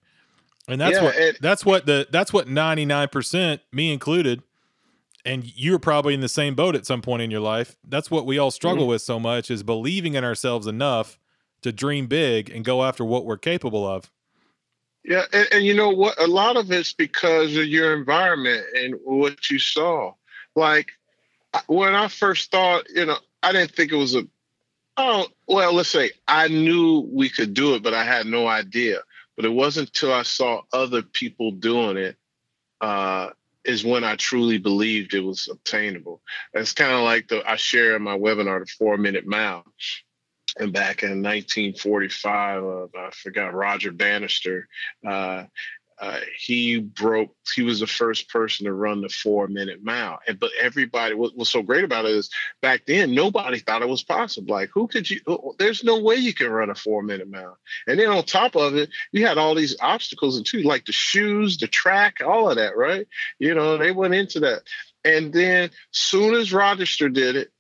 [0.67, 4.43] And that's Yeah, what and- that's what the that's what ninety nine percent, me included,
[5.25, 7.77] and you were probably in the same boat at some point in your life.
[7.87, 8.91] That's what we all struggle Mm-hmm.
[8.91, 11.19] with so much is believing in ourselves enough
[11.63, 14.11] to dream big and go after what we're capable of.
[15.05, 16.21] Yeah, and, and you know what?
[16.21, 20.13] A lot of it's because of your environment and what you saw.
[20.55, 20.93] Like
[21.67, 24.27] when I first thought, you know, I didn't think it was a.
[24.97, 29.01] Oh well, let's say I knew we could do it, but I had no idea.
[29.37, 32.17] But it wasn't until I saw other people doing it
[32.81, 33.31] uh,
[33.69, 36.23] is when I truly believed it was obtainable.
[36.55, 39.65] It's kind of like the I share in my webinar, the four minute mile.
[40.59, 44.69] and back in 1945, uh, I forgot Roger Bannister.
[45.07, 45.45] Uh,
[46.01, 47.35] uh, he broke.
[47.55, 50.21] He was the first person to run the four minute mile.
[50.29, 52.31] And but everybody, what was so great about it is
[52.63, 54.55] back then nobody thought it was possible.
[54.55, 55.21] Like who could you?
[55.59, 57.59] There's no way you can run a four minute mile.
[57.87, 60.93] And then on top of it, you had all these obstacles and too, like the
[60.93, 63.07] shoes, the track, all of that, right?
[63.39, 64.63] You know, they went into that.
[65.05, 67.51] And then soon as Roger did it,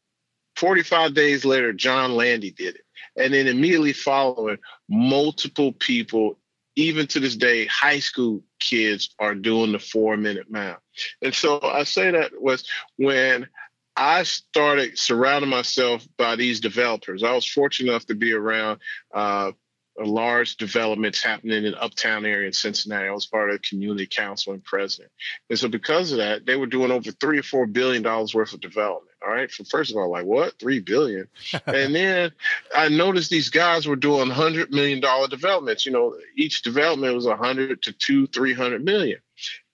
[0.57, 2.83] 45 days later, John Landy did it.
[3.16, 6.38] And then immediately following, multiple people
[6.79, 10.79] even to this day, high school kids are doing the four minute mile.
[11.21, 12.64] And so I say that was
[12.97, 13.49] when
[13.97, 17.25] I started surrounding myself by these developers.
[17.25, 18.79] I was fortunate enough to be around
[19.12, 19.51] uh,
[19.99, 23.09] large developments happening in uptown area in Cincinnati.
[23.09, 25.11] I was part of the community council and president.
[25.51, 28.53] And so because of that, they were doing over three or four billion dollars worth
[28.53, 29.08] of development.
[29.24, 29.50] All right.
[29.50, 30.59] So first of all, like what?
[30.59, 31.28] Three billion.
[31.66, 32.33] and then
[32.74, 35.87] I noticed these guys were doing hundred million dollar developments.
[35.87, 39.18] You know, each development was a hundred to two, three hundred million.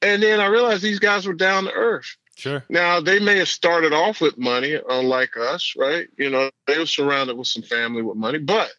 [0.02, 2.16] And then I realized these guys were down to earth.
[2.37, 2.64] Sure.
[2.68, 6.09] Now they may have started off with money, unlike us, right?
[6.16, 8.70] You know, they were surrounded with some family with money, but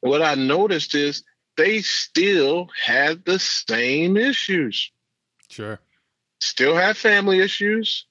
[0.00, 1.24] what I noticed is
[1.56, 4.90] they still had the same issues.
[5.48, 5.80] Sure.
[6.40, 8.06] Still had family issues,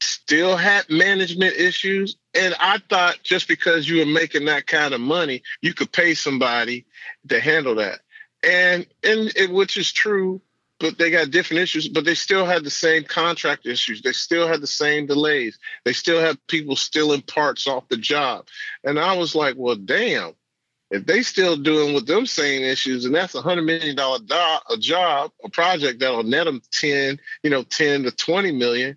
[0.00, 2.16] still had management issues.
[2.34, 6.14] And I thought just because you were making that kind of money, you could pay
[6.14, 6.86] somebody
[7.28, 8.00] to handle that.
[8.42, 10.40] And and it, which is true,
[10.78, 14.00] but they got different issues, but they still had the same contract issues.
[14.00, 15.58] They still had the same delays.
[15.84, 18.46] They still have people stealing parts off the job.
[18.82, 20.32] And I was like, well, damn,
[20.90, 24.34] if they still doing with them same issues, and that's a hundred million dollar do-
[24.74, 28.96] a job, a project that'll net them ten, you know, ten to twenty million.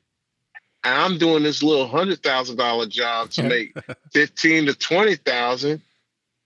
[0.84, 3.76] And I'm doing this little hundred thousand dollar job to make
[4.12, 5.82] fifteen to twenty thousand,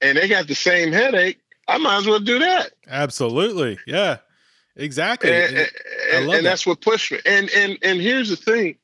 [0.01, 1.39] and they got the same headache.
[1.67, 2.71] I might as well do that.
[2.87, 4.17] Absolutely, yeah,
[4.75, 5.31] exactly.
[5.31, 5.69] And, and,
[6.11, 6.43] and that.
[6.43, 7.19] that's what pushed me.
[7.25, 8.77] And and and here's the thing: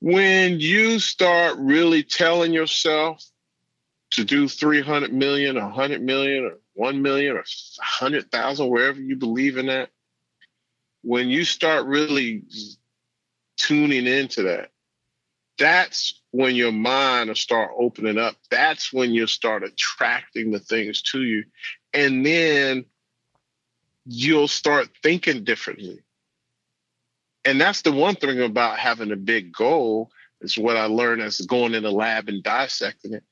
[0.00, 3.24] when you start really telling yourself
[4.10, 7.44] to do 300 million, 100 million, or 1 million, or
[8.00, 9.90] 100,000, wherever you believe in that,
[11.02, 12.42] when you start really
[13.56, 14.70] tuning into that,
[15.58, 18.36] that's when your mind will start opening up.
[18.50, 21.44] That's when you'll start attracting the things to you.
[21.92, 22.86] And then
[24.04, 26.00] you'll start thinking differently.
[27.44, 31.40] And that's the one thing about having a big goal is what I learned as
[31.40, 33.22] going in the lab and dissecting it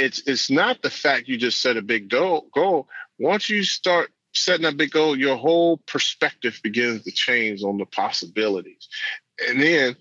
[0.00, 2.48] it's it's not the fact you just set a big goal.
[2.54, 2.88] Goal.
[3.18, 7.84] Once you start setting a big goal, your whole perspective begins to change on the
[7.84, 8.88] possibilities,
[9.48, 9.96] and then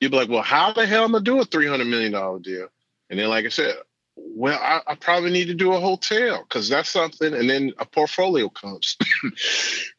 [0.00, 2.38] you'll be like, "Well, how the hell am I do a three hundred million dollar
[2.38, 2.68] deal?"
[3.08, 3.76] And then, like I said,
[4.16, 7.84] well, I, I probably need to do a hotel because that's something, and then a
[7.84, 8.96] portfolio comes.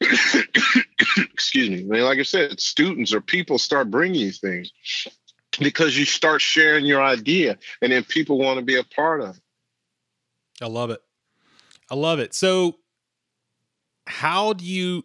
[1.32, 1.80] Excuse me.
[1.80, 4.72] And like I said, students or people start bringing you things
[5.58, 9.36] because you start sharing your idea and then people want to be a part of
[9.36, 9.42] it.
[10.62, 11.02] I love it.
[11.90, 12.34] I love it.
[12.34, 12.76] So
[14.06, 15.04] how do you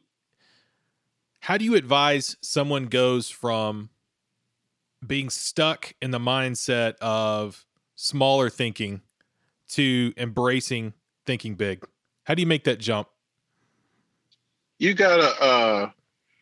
[1.47, 3.89] how do you advise someone goes from
[5.05, 8.99] being stuck in the mindset of smaller thinking
[9.69, 10.91] to embracing
[11.25, 11.87] thinking big?
[12.25, 13.07] How do you make that jump?
[14.77, 15.89] You gotta uh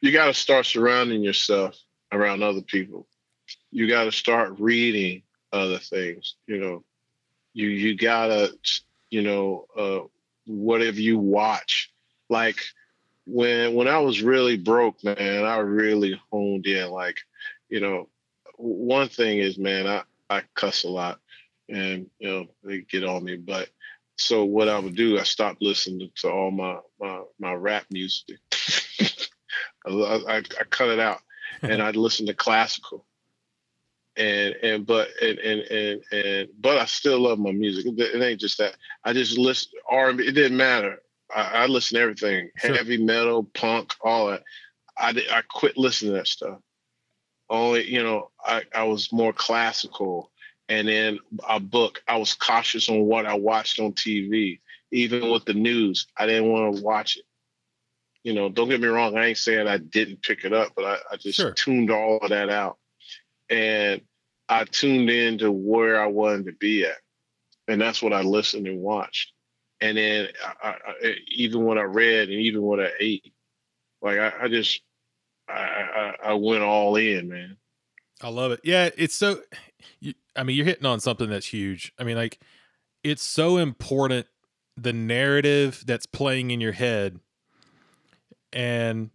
[0.01, 1.77] you gotta start surrounding yourself
[2.11, 3.07] around other people
[3.69, 5.21] you got to start reading
[5.53, 6.35] other things.
[6.47, 6.83] You know,
[7.53, 8.53] you you gotta
[9.11, 9.99] you know uh,
[10.47, 11.91] whatever you watch.
[12.27, 12.57] Like
[13.25, 16.89] when when I was really broke, man, I really honed in.
[16.89, 17.19] Like
[17.69, 18.09] you know,
[18.57, 21.19] one thing is, man, I I cuss a lot,
[21.69, 23.69] and you know they get on me, but.
[24.17, 28.37] So what I would do, I stopped listening to all my my, my rap music.
[29.85, 31.19] I, I, I cut it out,
[31.61, 33.05] and I'd listen to classical
[34.17, 37.85] and and but and and and, and but I still love my music.
[37.97, 38.75] It, ain't just that.
[39.03, 40.27] I just listen R and B.
[40.27, 41.01] It didn't matter.
[41.35, 42.75] I, I listen to everything, sure.
[42.75, 44.43] heavy metal, punk, all that.
[44.97, 46.59] I I quit listening to that stuff.
[47.49, 50.31] Only you know I I was more classical,
[50.69, 52.01] and then a book.
[52.07, 54.59] I was cautious on what I watched on TV,
[54.91, 56.07] even with the news.
[56.17, 57.25] I didn't want to watch it.
[58.23, 59.17] You know, don't get me wrong.
[59.17, 61.51] I ain't saying I didn't pick it up, but I, I just sure.
[61.51, 62.77] tuned all of that out
[63.49, 64.01] and
[64.47, 66.97] I tuned in to where I wanted to be at,
[67.67, 69.31] and that's what I listened and watched.
[69.81, 70.29] And then
[70.63, 73.33] I, I, even when I read and even when I ate,
[74.01, 74.81] like I, I just
[75.49, 77.57] I, I went all in, man.
[78.21, 78.61] I love it.
[78.63, 79.41] Yeah, it's so
[79.99, 81.93] you, I mean, you're hitting on something that's huge.
[81.99, 82.39] I mean, like,
[83.03, 84.27] it's so important
[84.77, 87.19] the narrative that's playing in your head
[88.51, 89.09] and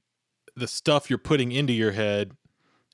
[0.56, 2.32] the stuff you're putting into your head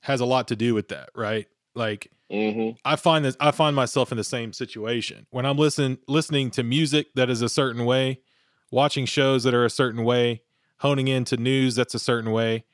[0.03, 1.47] has a lot to do with that, right?
[1.75, 5.27] Like, hmm I find this I find myself in the same situation.
[5.31, 8.21] When I'm listen listening to music that is a certain way,
[8.71, 10.43] watching shows that are a certain way,
[10.79, 12.65] honing into news that's a certain way,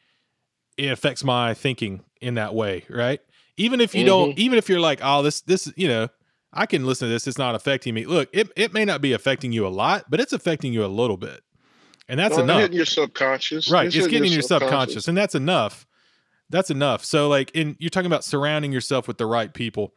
[0.77, 3.21] it affects my thinking in that way, right?
[3.57, 6.09] Even if you don't even if you're like, "Oh, this this, you know,
[6.53, 9.12] I can listen to this, it's not affecting me." Look, it it may not be
[9.12, 11.43] affecting you a lot, but it's affecting you a little bit.
[12.09, 12.73] And that's Well, enough.
[12.73, 13.71] your subconscious.
[13.71, 13.87] Right.
[13.87, 15.87] It's, hitting getting in your subconscious, and that's enough.
[16.53, 17.05] That's enough.
[17.05, 19.95] So, like, in you're talking about surrounding yourself with the right people.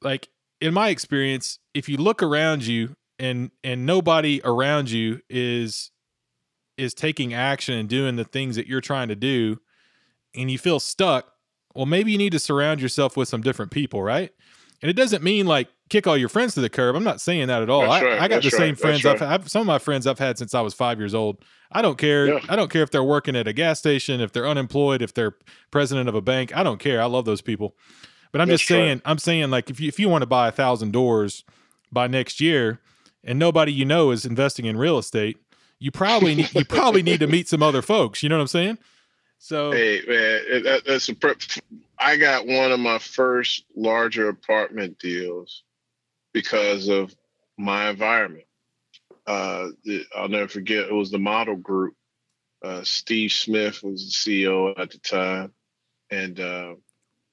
[0.00, 0.28] Like,
[0.60, 5.90] in my experience, if you look around you and and nobody around you is
[6.78, 9.60] is taking action and doing the things that you're trying to do,
[10.34, 11.32] and you feel stuck,
[11.74, 14.30] well, maybe you need to surround yourself with some different people, right?
[14.82, 16.96] And it doesn't mean like kick all your friends to the curb.
[16.96, 17.90] I'm not saying that at all.
[17.90, 20.06] I, right, I got that's the same right, friends I've, I've some of my friends
[20.06, 21.38] I've had since I was five years old.
[21.72, 22.26] I don't care.
[22.26, 22.40] Yeah.
[22.48, 25.34] I don't care if they're working at a gas station, if they're unemployed, if they're
[25.70, 26.56] president of a bank.
[26.56, 27.02] I don't care.
[27.02, 27.76] I love those people.
[28.32, 28.76] But I'm That's just right.
[28.76, 31.44] saying, I'm saying like if you if you want to buy a thousand doors
[31.92, 32.80] by next year,
[33.22, 35.36] and nobody you know is investing in real estate,
[35.78, 38.22] you probably need you probably need to meet some other folks.
[38.22, 38.78] You know what I'm saying?
[39.42, 41.16] So Hey man, that, that's a.
[41.98, 45.64] I got one of my first larger apartment deals
[46.34, 47.14] because of
[47.56, 48.44] my environment.
[49.26, 49.68] Uh,
[50.14, 50.90] I'll never forget.
[50.90, 51.94] It was the model group.
[52.62, 55.54] Uh, Steve Smith was the CEO at the time,
[56.10, 56.74] and uh,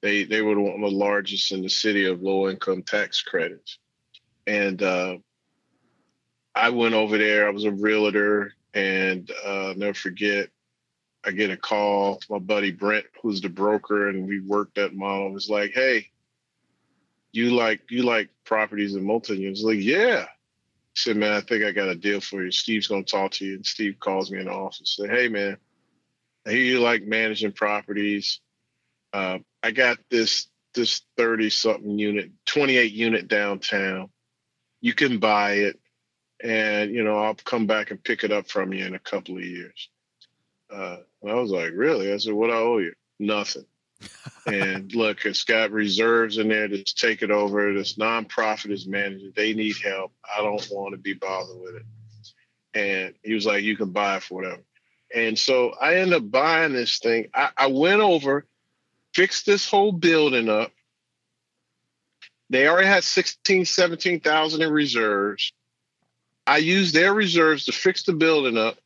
[0.00, 3.78] they they were one of the largest in the city of low income tax credits.
[4.46, 5.16] And uh,
[6.54, 7.46] I went over there.
[7.46, 10.48] I was a realtor, and uh, I'll never forget.
[11.24, 12.20] I get a call.
[12.30, 16.10] My buddy Brent, who's the broker, and we worked that model, was like, "Hey,
[17.32, 20.26] you like you like properties in multi units?" Like, yeah.
[20.28, 23.44] I said, "Man, I think I got a deal for you." Steve's gonna talk to
[23.46, 24.96] you, and Steve calls me in the office.
[24.96, 25.58] Say, "Hey, man,
[26.46, 28.40] I hear you like managing properties.
[29.12, 34.10] Uh, I got this this thirty something unit, twenty eight unit downtown.
[34.80, 35.80] You can buy it,
[36.42, 39.36] and you know I'll come back and pick it up from you in a couple
[39.36, 39.88] of years."
[40.70, 42.12] Uh, and I was like, really?
[42.12, 42.94] I said, what I owe you?
[43.18, 43.64] Nothing.
[44.46, 46.68] and look, it's got reserves in there.
[46.68, 47.72] Just take it over.
[47.72, 49.32] This nonprofit is managing.
[49.34, 50.12] They need help.
[50.36, 51.82] I don't want to be bothered with it.
[52.74, 54.62] And he was like, you can buy it for whatever.
[55.14, 57.28] And so I ended up buying this thing.
[57.34, 58.46] I, I went over,
[59.14, 60.70] fixed this whole building up.
[62.50, 65.52] They already had 16, 17,000 in reserves.
[66.46, 68.78] I used their reserves to fix the building up.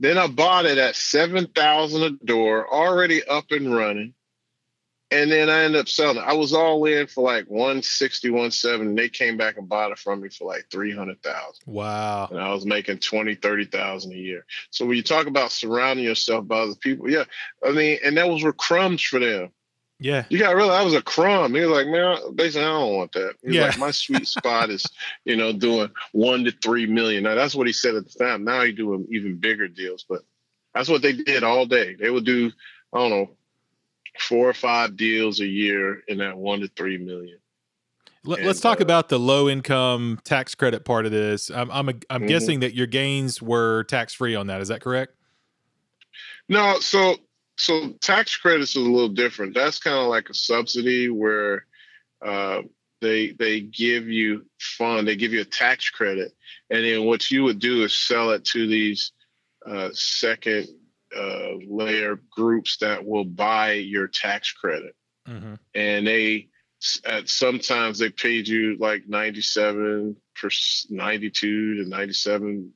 [0.00, 4.14] Then I bought it at seven thousand a door, already up and running.
[5.12, 6.24] And then I ended up selling it.
[6.24, 8.86] I was all in for like 160, 170.
[8.90, 11.34] And they came back and bought it from me for like 300,000.
[11.66, 12.28] wow.
[12.30, 14.46] And I was making 20, 30,000 a year.
[14.70, 17.24] So when you talk about surrounding yourself by other people, yeah.
[17.66, 19.50] I mean, and that was were crumbs for them.
[20.02, 20.24] Yeah.
[20.30, 21.54] You got to realize that was a crumb.
[21.54, 23.34] He was like, man, basically, I don't want that.
[23.42, 23.66] He's Yeah.
[23.66, 24.86] like, my sweet spot is,
[25.26, 27.22] you know, doing one to three million.
[27.22, 28.42] Now that's what he said at the time.
[28.44, 30.22] Now he's doing even bigger deals, but
[30.74, 31.94] that's what they did all day.
[31.94, 32.50] They would do,
[32.94, 33.30] I don't know,
[34.18, 37.38] four or five deals a year in that one to three million.
[38.24, 41.50] Let, us talk uh, about the low income tax credit part of this.
[41.50, 42.28] I'm I'm, I'm Mhm.
[42.28, 44.60] guessing that your gains were tax free on that.
[44.62, 45.14] Is that correct?
[46.48, 47.16] No, so
[47.60, 49.54] so tax credits is a little different.
[49.54, 51.66] That's kind of like a subsidy where
[52.24, 52.62] uh,
[53.00, 56.32] they they give you fund, they give you a tax credit,
[56.70, 59.12] and then what you would do is sell it to these
[59.66, 60.68] uh, second
[61.16, 64.94] uh, layer groups that will buy your tax credit,
[65.28, 65.54] Mm-hmm.
[65.74, 66.48] and they
[67.04, 70.48] at sometimes they paid you like 97 per
[70.88, 72.72] 92 to 97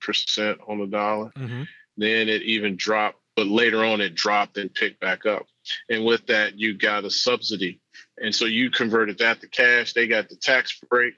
[0.00, 1.62] percent on the dollar Mm-hmm.
[1.96, 5.46] then it even dropped, but later on it dropped and picked back up.
[5.88, 7.80] And with that, you got a subsidy.
[8.18, 9.92] And so you converted that to cash.
[9.92, 11.14] They got the tax break.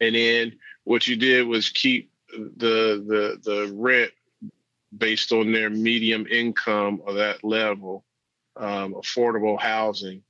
[0.00, 4.12] And then what you did was keep the the the rent
[4.96, 8.04] based on their medium income or that level,
[8.56, 10.22] um, affordable housing.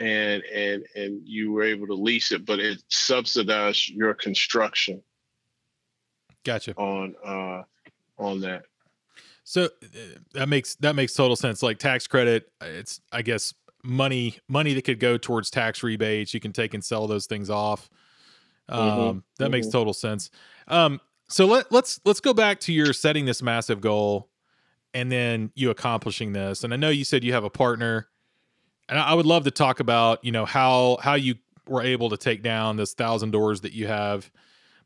[0.00, 5.02] And and and you were able to lease it, but it subsidized your construction
[6.44, 6.74] Gotcha.
[6.76, 7.62] on uh
[8.16, 8.62] on that.
[9.48, 9.68] So uh,
[10.34, 11.62] that makes that makes total sense.
[11.62, 16.34] Like tax credit, it's I guess money money that could go towards tax rebates.
[16.34, 17.88] You can take and sell those things off.
[18.68, 19.72] Um, Mhm, That makes mhm.
[19.72, 20.28] total sense.
[20.66, 24.28] Um, so let let's let's go back to your setting this massive goal,
[24.92, 26.62] and then you accomplishing this.
[26.62, 28.08] And I know you said you have a partner,
[28.88, 31.36] and I I would love to talk about you know how how you
[31.66, 34.30] were able to take down this thousand doors that you have.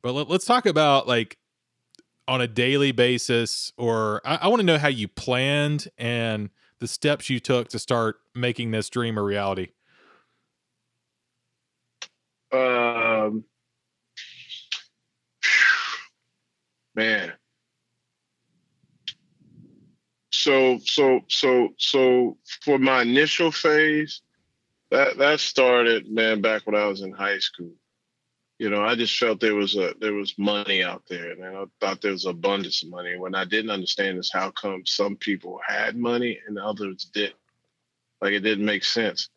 [0.02, 1.38] But let, us talk about like
[2.32, 6.88] on a daily basis, or I, I want to know how you planned and the
[6.88, 9.68] steps you took to start making this dream a reality.
[12.50, 13.44] Um,
[16.94, 17.34] man.
[20.30, 24.22] So so so so for my initial phase,
[24.90, 27.72] that that started man back when I was in high school.
[28.62, 31.64] You know, I just felt there was a there was money out there, and I
[31.80, 33.18] thought there was abundance of money.
[33.18, 37.34] When I didn't understand is how come some people had money and others didn't.
[38.20, 39.28] Like it didn't make sense.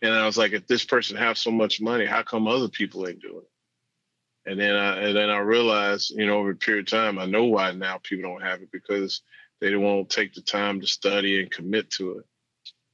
[0.00, 3.06] And I was like, if this person have so much money, how come other people
[3.06, 4.50] ain't doing it?
[4.50, 7.26] And then I and then I realized, you know, over a period of time, I
[7.26, 9.20] know why now people don't have it because
[9.60, 12.24] they won't take the time to study and commit to it.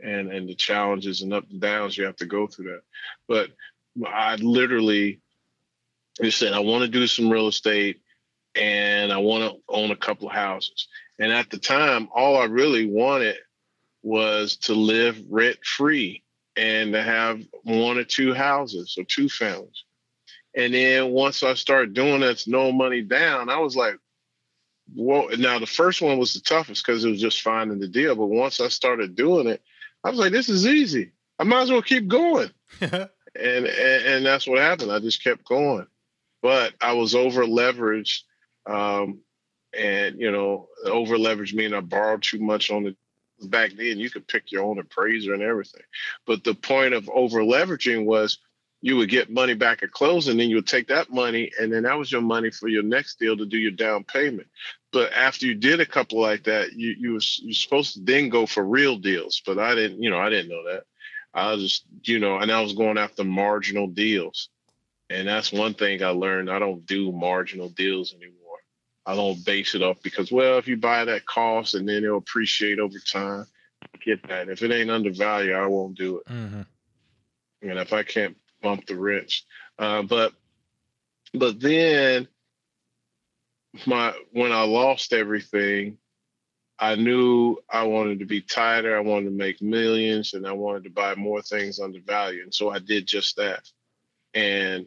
[0.01, 2.83] And and the challenges and ups and downs you have to go through that.
[3.29, 3.51] But
[4.05, 5.21] I literally
[6.23, 8.01] just said I want to do some real estate
[8.55, 10.89] and I want to own a couple of houses.
[11.19, 13.37] And at the time, all I really wanted
[14.03, 16.23] was to live rent free
[16.57, 19.85] and to have one or two houses or two families.
[20.55, 23.97] And then once I started doing that's no money down, I was like,
[24.95, 28.15] well, now the first one was the toughest because it was just finding the deal.
[28.15, 29.63] But once I started doing it,
[30.03, 31.13] I was like, this is easy.
[31.39, 32.51] I might as well keep going.
[32.81, 34.93] and, and and that's what happened.
[34.93, 35.87] I just kept going.
[36.47, 38.21] But I was over leveraged.
[38.67, 39.23] Um,
[39.77, 42.97] and you know, over leveraged meaning I borrowed too much on the
[43.49, 45.83] back then you could pick your own appraiser and everything.
[46.25, 48.39] But the point of over leveraging was
[48.81, 51.73] you would get money back at closing, and then you would take that money, and
[51.73, 54.47] then that was your money for your next deal to do your down payment.
[54.93, 58.47] But after you did a couple like that, you you you're supposed to then go
[58.47, 59.43] for real deals.
[59.45, 60.85] But I didn't, you know, I didn't know that.
[61.35, 64.49] I was just, you know, and I was going after marginal deals.
[65.09, 66.51] And that's one thing I learned.
[66.51, 68.37] I don't do marginal deals anymore.
[69.05, 72.19] I don't base it off because, well, if you buy that cost and then it'll
[72.19, 73.47] appreciate over time,
[74.05, 74.49] get that.
[74.49, 76.27] If it ain't undervalued, I won't do it.
[76.27, 76.63] Mm-hmm.
[77.63, 79.45] And if I can't bump the rents,
[79.79, 80.33] uh, but
[81.35, 82.29] but then
[83.87, 85.99] my when I lost everything,
[86.79, 88.97] I knew I wanted to be tighter.
[88.97, 92.45] I wanted to make millions, and I wanted to buy more things undervalued.
[92.45, 93.69] And so I did just that.
[94.35, 94.87] And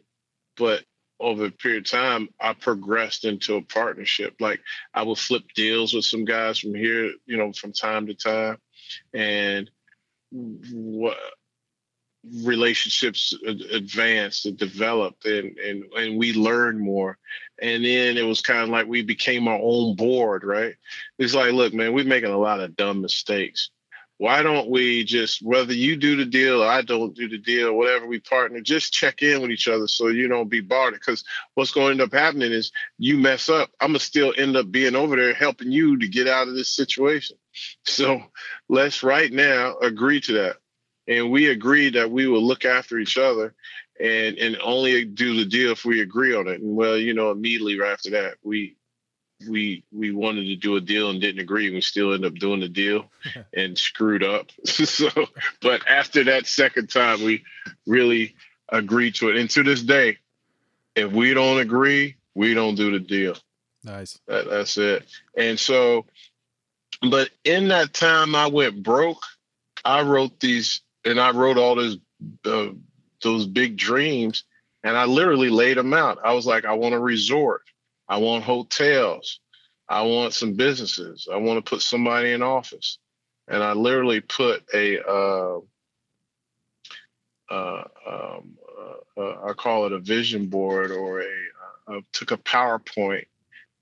[0.60, 0.84] but
[1.18, 4.36] over a period of time, I progressed into a partnership.
[4.40, 4.60] Like
[4.94, 8.58] I would flip deals with some guys from here, you know, from time to time,
[9.14, 9.70] and
[10.30, 11.16] what
[12.42, 13.34] relationships
[13.72, 17.16] advanced and developed, and and and we learned more.
[17.60, 20.74] And then it was kind of like we became our own board, right?
[21.18, 23.70] It's like, look, man, we're making a lot of dumb mistakes
[24.20, 27.72] why don't we just whether you do the deal or I don't do the deal,
[27.72, 30.92] whatever we partner, just check in with each other so you don't be barred.
[30.92, 34.56] Because what's going to end up happening is you mess up, I'm gonna still end
[34.56, 37.38] up being over there helping you to get out of this situation.
[37.84, 38.22] So
[38.68, 40.56] let's right now agree to that.
[41.08, 43.54] And we agreed that we will look after each other
[43.98, 46.60] and and only do the deal if we agree on it.
[46.60, 48.76] And well, you know, immediately right after that, we
[49.48, 51.70] we we wanted to do a deal and didn't agree.
[51.70, 53.06] We still ended up doing the deal
[53.54, 54.50] and screwed up.
[54.64, 55.08] so,
[55.60, 57.44] but after that second time, we
[57.86, 58.34] really
[58.68, 59.36] agreed to it.
[59.36, 60.18] And to this day,
[60.94, 63.36] if we don't agree, we don't do the deal.
[63.84, 64.18] Nice.
[64.26, 65.06] That, that's it.
[65.36, 66.06] And so,
[67.08, 69.22] but in that time I went broke,
[69.84, 71.98] I wrote these, and I wrote all those
[72.44, 72.68] uh,
[73.22, 74.44] those big dreams,
[74.84, 76.18] and I literally laid them out.
[76.24, 77.62] I was like, I want a resort.
[78.10, 79.38] I want hotels.
[79.88, 81.28] I want some businesses.
[81.32, 82.98] I want to put somebody in office.
[83.46, 85.60] And I literally put a, uh,
[87.48, 92.32] uh, um, uh, uh I call it a vision board or a, uh, I took
[92.32, 93.26] a PowerPoint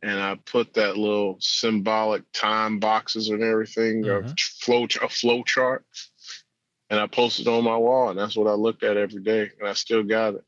[0.02, 4.28] and I put that little symbolic time boxes and everything, mm-hmm.
[4.28, 5.84] a flow, a flow chart,
[6.90, 9.68] and I posted on my wall, and that's what I looked at every day, and
[9.68, 10.44] I still got it.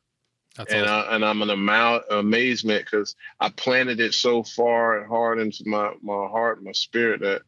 [0.56, 1.10] That's and awesome.
[1.10, 5.62] I, and I'm an amount amazement because I planted it so far and hard into
[5.66, 7.42] my my heart, my spirit that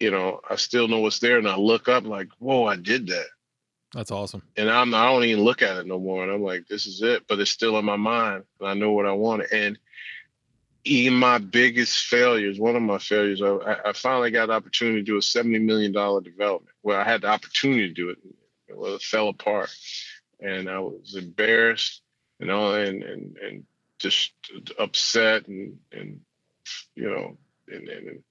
[0.00, 3.08] you know I still know what's there, and I look up like, whoa, I did
[3.08, 3.26] that.
[3.92, 4.42] That's awesome.
[4.56, 7.02] And I'm I don't even look at it no more, and I'm like, this is
[7.02, 7.24] it.
[7.28, 9.44] But it's still in my mind, and I know what I want.
[9.52, 9.78] And
[10.84, 15.04] even my biggest failures, one of my failures, I, I finally got the opportunity to
[15.04, 16.74] do a seventy million dollar development.
[16.82, 18.18] Well, I had the opportunity to do it.
[18.74, 19.70] Well, it fell apart,
[20.40, 22.00] and I was embarrassed
[22.40, 23.64] you know, and and and
[23.98, 24.32] just
[24.78, 26.20] upset and and
[26.96, 27.36] you know,
[27.68, 28.24] and and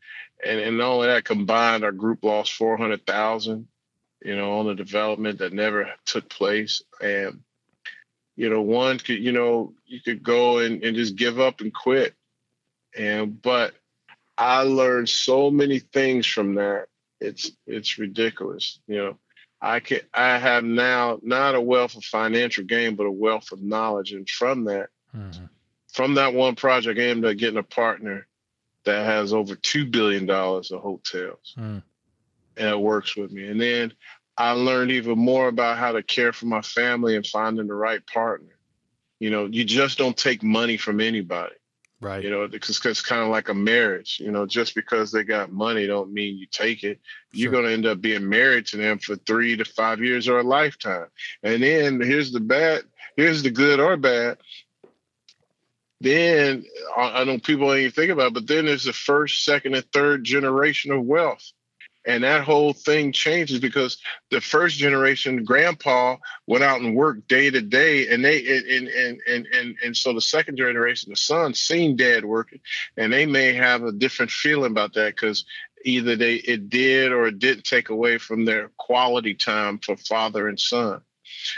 [0.45, 3.67] and, and all of that combined, our group lost four hundred thousand,
[4.23, 7.41] you know, on the development that never took place, and
[8.35, 11.73] You know, one could, you know, you could go and, and just give up and
[11.73, 12.15] quit.
[12.97, 13.73] And but
[14.37, 16.87] I learned so many things from that.
[17.21, 18.79] It's it's ridiculous.
[18.87, 19.17] You know,
[19.63, 23.63] I can I have now not a wealth of financial gain, but a wealth of
[23.63, 24.11] knowledge.
[24.11, 25.45] And from that, mm-hmm.
[25.93, 28.27] from that one project, I ended up getting a partner
[28.83, 31.55] that has over two billion dollars of hotels.
[31.57, 31.81] Mm.
[32.57, 33.47] And it works with me.
[33.47, 33.93] And then
[34.37, 38.05] I learned even more about how to care for my family and finding the right
[38.05, 38.57] partner.
[39.19, 41.55] You know, you just don't take money from anybody.
[42.03, 42.23] Right.
[42.23, 44.19] You know, because it's kind of like a marriage.
[44.19, 46.99] You know, just because they got money don't mean you take it.
[47.31, 50.39] You're going to end up being married to them for three to five years or
[50.39, 51.07] a lifetime.
[51.43, 52.83] And then here's the bad,
[53.15, 54.37] here's the good or bad.
[56.01, 56.65] Then
[56.97, 59.73] uh, I know people ain't even think about it, but then there's the first, second,
[59.73, 61.53] and third generation of wealth
[62.05, 63.97] and that whole thing changes because
[64.29, 66.15] the first generation grandpa
[66.47, 70.13] went out and worked day to day and they and and and and, and so
[70.13, 72.59] the second generation the son seen dad working
[72.97, 75.45] and they may have a different feeling about that because
[75.85, 80.47] either they it did or it didn't take away from their quality time for father
[80.47, 81.01] and son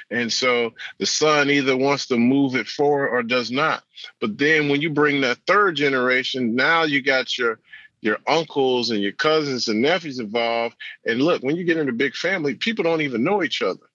[0.09, 3.83] and so the son either wants to move it forward or does not.
[4.19, 7.59] But then when you bring that third generation, now you got your
[8.05, 10.75] your uncles and your cousins and nephews involved.
[11.05, 13.89] And look, when you get in a big family, people don't even know each other,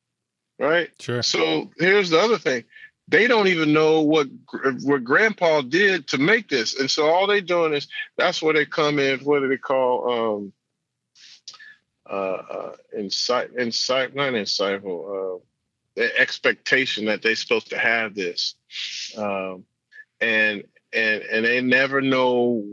[0.59, 0.91] right?
[0.99, 1.23] Sure.
[1.23, 2.65] So here's the other thing:
[3.07, 4.27] they don't even know what
[4.83, 7.87] what Grandpa did to make this, and so all they doing is
[8.19, 9.21] that's where they come in.
[9.21, 10.11] What do they call?
[10.11, 10.53] Um,
[12.11, 15.37] uh, uh, insight, insight, not insightful.
[15.37, 15.39] Uh,
[15.95, 18.57] the expectation that they're supposed to have this,
[19.17, 19.65] um,
[20.21, 22.65] and and and they never know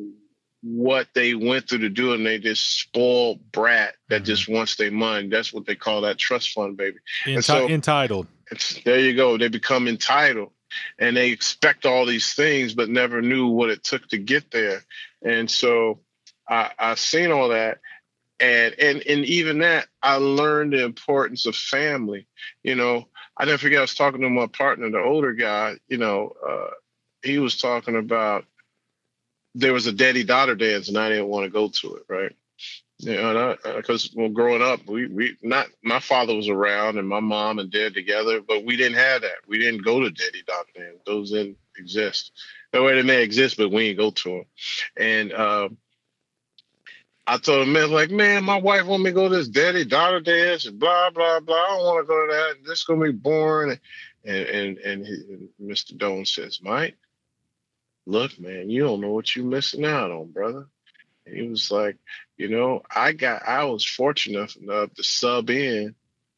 [0.62, 4.26] what they went through to do and they just spoiled brat that mm-hmm.
[4.26, 5.28] just wants their money.
[5.28, 6.98] That's what they call that trust fund, baby.
[7.26, 8.28] Enti- so entitled.
[8.86, 9.38] there you go.
[9.38, 10.52] They become entitled
[11.00, 14.84] and they expect all these things, but never knew what it took to get there.
[15.22, 16.00] And so
[16.48, 17.80] I, I've seen all that.
[18.40, 22.28] And, and and even that, I learned the importance of family.
[22.62, 25.78] You know, I didn't forget I was talking to my partner, the older guy.
[25.88, 26.70] You know, uh,
[27.24, 28.46] he was talking about
[29.58, 32.36] there was a daddy daughter dance and I didn't want to go to it, right?
[33.00, 37.20] You know, because well, growing up, we we not my father was around and my
[37.20, 39.48] mom and dad together, but we didn't have that.
[39.48, 42.32] We didn't go to daddy daughter dance; those didn't exist.
[42.72, 44.46] The way they may exist, but we didn't go to them.
[44.98, 45.70] And uh,
[47.28, 49.86] I told him, man, like, man, my wife want me to go to this daddy
[49.86, 51.56] daughter dance and blah blah blah.
[51.56, 52.68] I don't want to go to that.
[52.68, 53.80] This is gonna be boring.
[54.26, 55.96] And and and, he, and Mr.
[55.96, 56.98] Doan says, Mike,
[58.08, 60.66] look, man, you don't know what you're missing out on, brother.
[61.26, 61.98] And he was like,
[62.38, 65.94] you know, I got, I was fortunate enough to sub in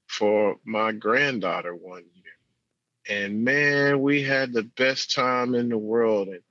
[0.07, 3.17] for my granddaughter one year.
[3.21, 6.29] And man, we had the best time in the world.
[6.29, 6.41] And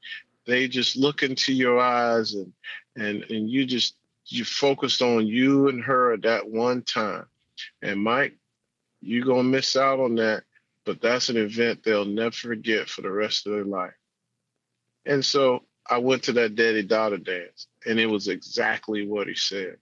[0.47, 2.53] they just look into your eyes and,
[2.97, 3.97] and, and you just,
[4.27, 7.27] you focused on you and her at that one time.
[7.83, 8.37] And Mike,
[9.01, 10.45] you're going to miss out on that,
[10.85, 13.98] but that's an event they'll never forget for the rest of their life.
[15.09, 19.35] And so I went to that daddy daughter dance, and it was exactly what he
[19.35, 19.79] said.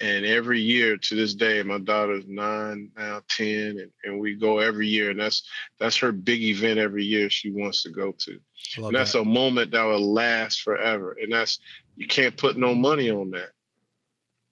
[0.00, 4.60] And every year to this day, my daughter's nine now, ten, and, and we go
[4.60, 5.42] every year, and that's
[5.78, 8.40] that's her big event every year she wants to go to.
[8.76, 9.20] And that's that.
[9.20, 11.16] a moment that will last forever.
[11.20, 11.58] And that's
[11.96, 13.50] you can't put no money on that.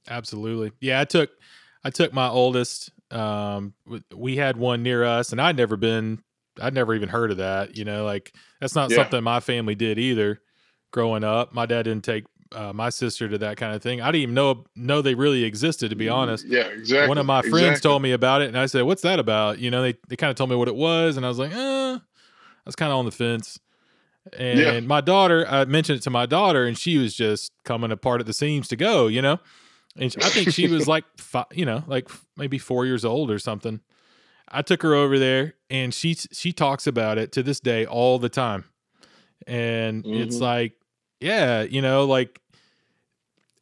[0.09, 0.73] Absolutely.
[0.81, 1.31] Yeah, I took
[1.85, 2.91] I took my oldest.
[3.11, 3.75] Um,
[4.15, 6.23] we had one near us, and I'd never been
[6.61, 7.77] I'd never even heard of that.
[7.77, 8.97] You know, like that's not yeah.
[8.97, 10.41] something my family did either.
[10.93, 12.25] Growing up, my dad didn't take
[12.55, 14.01] uh, my sister to that kind of thing.
[14.01, 16.47] I didn't even know know they really existed, to be mm, honest.
[16.47, 17.09] Yeah, exactly.
[17.09, 17.89] One of my friends exactly.
[17.89, 20.31] told me about it, and I said, "What's that about?" You know, they they kind
[20.31, 22.01] of told me what it was, and I was like, "Uh," I
[22.67, 23.59] was kind of on the fence.
[24.39, 24.81] And yeah.
[24.81, 28.27] my daughter, I mentioned it to my daughter, and she was just coming apart at
[28.27, 29.09] the seams to go.
[29.09, 29.39] You know,
[29.97, 33.39] and I think she was like, five, you know, like maybe four years old or
[33.39, 33.81] something.
[34.53, 38.19] I took her over there and she she talks about it to this day all
[38.19, 38.65] the time.
[39.47, 40.23] And mm-hmm.
[40.23, 40.75] it's like,
[41.21, 42.41] yeah, you know, like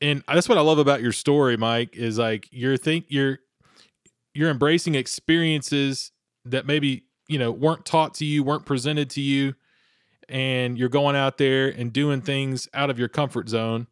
[0.01, 3.38] and that's what I love about your story, Mike, is like you're think you're
[4.34, 6.12] you're embracing experiences
[6.45, 9.55] that maybe, you know, weren't taught to you, weren't presented to you,
[10.28, 13.86] and you're going out there and doing things out of your comfort zone.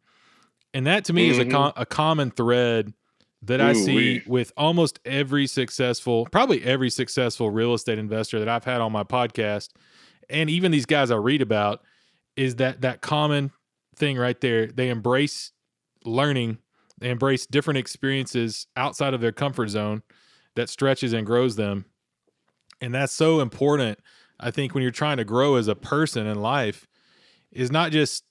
[0.73, 1.31] And that to me mm-hmm.
[1.31, 1.51] is a, mm-hmm.
[1.51, 2.93] com- a common thread
[3.43, 4.23] that Ooh, I see wee.
[4.27, 9.03] with almost every successful, probably every successful real estate investor that I've had on my
[9.03, 9.69] podcast,
[10.29, 11.81] and even these guys I read about,
[12.35, 13.51] is that that common
[13.95, 14.67] thing right there.
[14.67, 15.51] They embrace
[16.05, 16.57] learning,
[16.99, 20.03] they embrace different experiences outside of their comfort zone
[20.55, 21.85] that stretches and grows them,
[22.81, 23.99] and that's so important.
[24.39, 26.87] I think when you're trying to grow as a person in life,
[27.51, 28.23] is not just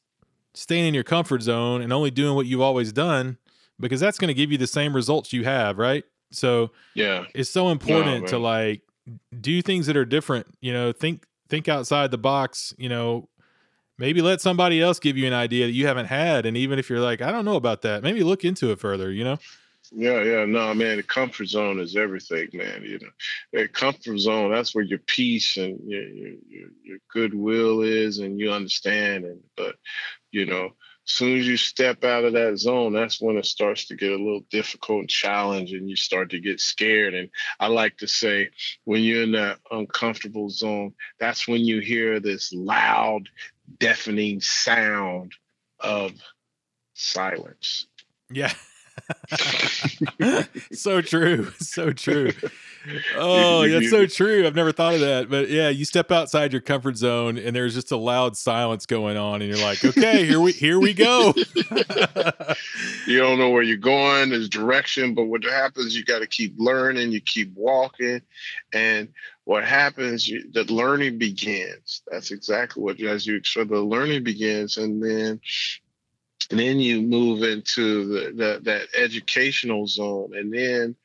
[0.55, 3.39] staying in your comfort zone and only doing what you've always done,
[3.81, 6.05] because that's going to give you the same results you have, right?
[6.31, 7.25] So Yeah.
[7.35, 8.83] it's so important to like
[9.41, 10.47] do things that are different.
[10.61, 12.75] You know, think think outside the box.
[12.79, 13.29] You know,
[13.99, 16.91] maybe let somebody else give you an idea that you haven't had, and even if
[16.91, 19.11] you're like, I don't know about that, maybe look into it further.
[19.11, 19.39] You know.
[19.91, 20.99] Yeah, yeah, no, man.
[20.99, 22.83] The comfort zone is everything, man.
[22.83, 23.09] You know,
[23.55, 24.51] that comfort zone.
[24.51, 26.35] That's where your peace and your your
[26.85, 29.25] your, goodwill is, and you understand.
[29.25, 29.77] And but,
[30.31, 30.75] you know,
[31.11, 34.17] soon as you step out of that zone, that's when it starts to get a
[34.17, 35.89] little difficult and challenging.
[35.89, 37.15] You start to get scared.
[37.15, 38.51] And I like to say,
[38.85, 43.29] when you're in that uncomfortable zone, that's when you hear this loud,
[43.79, 45.33] deafening sound
[45.81, 46.13] of
[46.95, 47.87] silence.
[48.31, 48.53] Yeah.
[50.73, 51.51] so true.
[51.61, 52.33] So true.
[53.17, 54.47] Oh, that's so true.
[54.47, 55.29] I've never thought of that.
[55.29, 59.19] But yeah, you step outside your comfort zone and there's just a loud silence going
[59.19, 61.35] on and you're like, "Okay, here we here we go."
[63.07, 66.55] you don't know where you're going there's direction but what happens you got to keep
[66.59, 68.21] learning you keep walking
[68.73, 69.09] and
[69.45, 74.77] what happens you, the learning begins that's exactly what as you so the learning begins
[74.77, 75.41] and then
[76.51, 80.33] and then you move into the, the that educational zone.
[80.35, 80.97] And then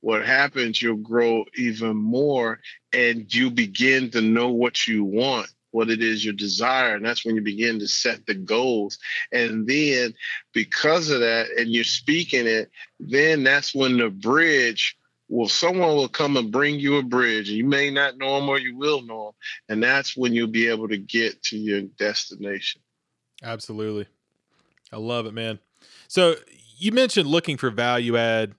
[0.00, 2.60] what happens you'll grow even more
[2.92, 6.94] and you begin to know what you want what it is you desire.
[6.94, 8.98] And that's when you begin to set the goals.
[9.32, 10.14] And then
[10.52, 14.96] because of that and you're speaking it then that's when the bridge
[15.28, 17.48] well someone will come and bring you a bridge.
[17.48, 19.34] You may not know them or you will know them
[19.70, 22.82] and that's when you'll be able to get to your destination.
[23.42, 24.06] Absolutely.
[24.92, 25.58] I love it, man.
[26.08, 26.36] So
[26.76, 28.54] you mentioned looking for value add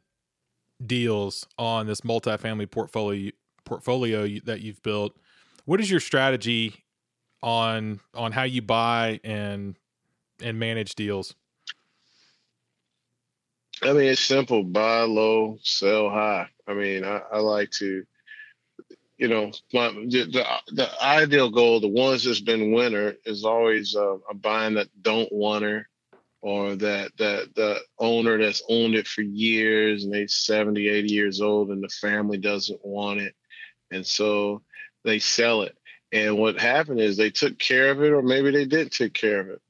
[0.85, 3.31] deals on this multifamily portfolio
[3.65, 5.15] portfolio that you've built.
[5.65, 6.83] What is your strategy
[7.41, 9.77] on on how you buy and
[10.41, 11.35] and manage deals?
[13.81, 16.47] I mean, it's simple: buy low, sell high.
[16.67, 18.05] I mean, I, I like to,
[19.17, 24.17] you know, my, the, the ideal goal, the ones that's been winner, is always uh,
[24.29, 25.89] a buying that don't want her,
[26.43, 31.41] or that that the owner that's owned it for years and they 70, 80 years
[31.41, 33.33] old, and the family doesn't want it,
[33.91, 34.61] and so
[35.03, 35.75] they sell it.
[36.11, 39.39] And what happened is they took care of it, or maybe they didn't take care
[39.39, 39.61] of it,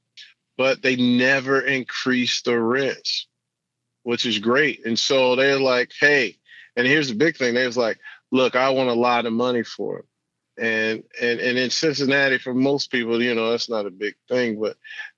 [0.58, 3.26] but they never increased the rents
[4.04, 4.86] which is great.
[4.86, 6.36] And so they're like, hey,
[6.76, 7.54] and here's the big thing.
[7.54, 7.98] They was like,
[8.30, 10.04] look, I want a lot of money for it.
[10.56, 14.60] And and and in Cincinnati, for most people, you know, that's not a big thing.
[14.60, 14.76] But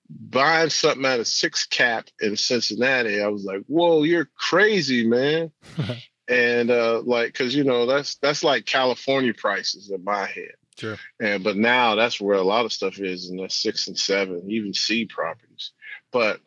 [0.08, 5.50] buying something at a six cap in Cincinnati, I was like, whoa, you're crazy, man.
[6.28, 10.54] and uh like because you know that's that's like California prices in my head.
[10.78, 10.96] Sure.
[11.20, 14.50] And but now that's where a lot of stuff is in the six and seven,
[14.50, 15.72] even C properties.
[16.12, 16.40] But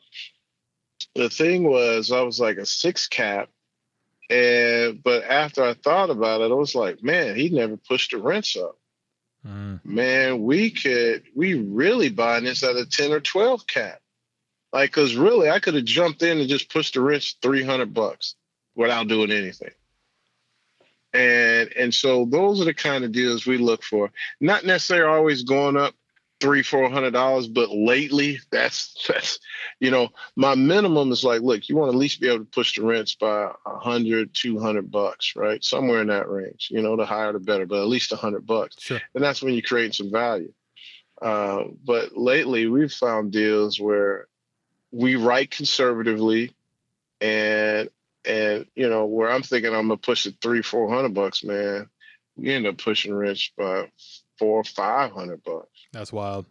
[1.16, 3.50] the thing was, I was like a six cap,
[4.30, 8.18] and but after I thought about it, I was like, man, he never pushed the
[8.18, 8.79] rents up.
[9.46, 14.00] Mm, Man, we could we really buying this at a ten or twelve cap,
[14.74, 18.36] like because really I could have jumped in and just pushed the three hundred bucks
[18.76, 19.72] without doing anything.
[21.14, 24.12] And and so those are the kind of deals we look for.
[24.42, 25.96] Not necessarily always going up
[26.40, 29.40] three, four hundred dollars, but lately that's that's
[29.80, 32.46] you know, my minimum is like, look, you want to at least be able to
[32.46, 35.64] push the rents by a hundred, two hundred bucks, right?
[35.64, 36.70] Somewhere in that range.
[36.72, 38.76] You know, the higher the better, but at least a hundred bucks.
[38.80, 39.02] sure.
[39.14, 40.54] And that's when you create some value.
[41.22, 44.28] Uh, but lately we've found deals where
[44.92, 46.56] we write conservatively
[47.22, 47.90] and
[48.26, 51.90] and you know, where I'm thinking I'm gonna push it three, four hundred bucks, man.
[52.36, 53.92] We end up pushing rents by
[54.40, 55.68] four, five hundred bucks.
[55.94, 56.48] That's wild.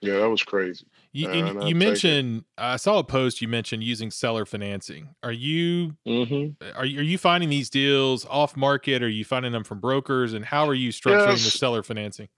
[0.00, 0.86] Yeah, that was crazy.
[1.12, 5.14] You, And you mentioned I saw a post you mentioned using seller financing.
[5.22, 9.02] Are you hmm are you, are you finding these deals off market?
[9.02, 10.32] Are you finding them from brokers?
[10.32, 12.28] And how are you structuring the seller financing?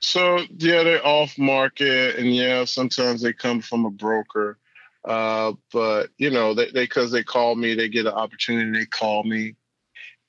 [0.00, 4.58] So yeah, they're off market, and yeah, sometimes they come from a broker.
[5.04, 8.78] Uh, but you know, they because they, call me, they get an opportunity.
[8.78, 9.56] They call me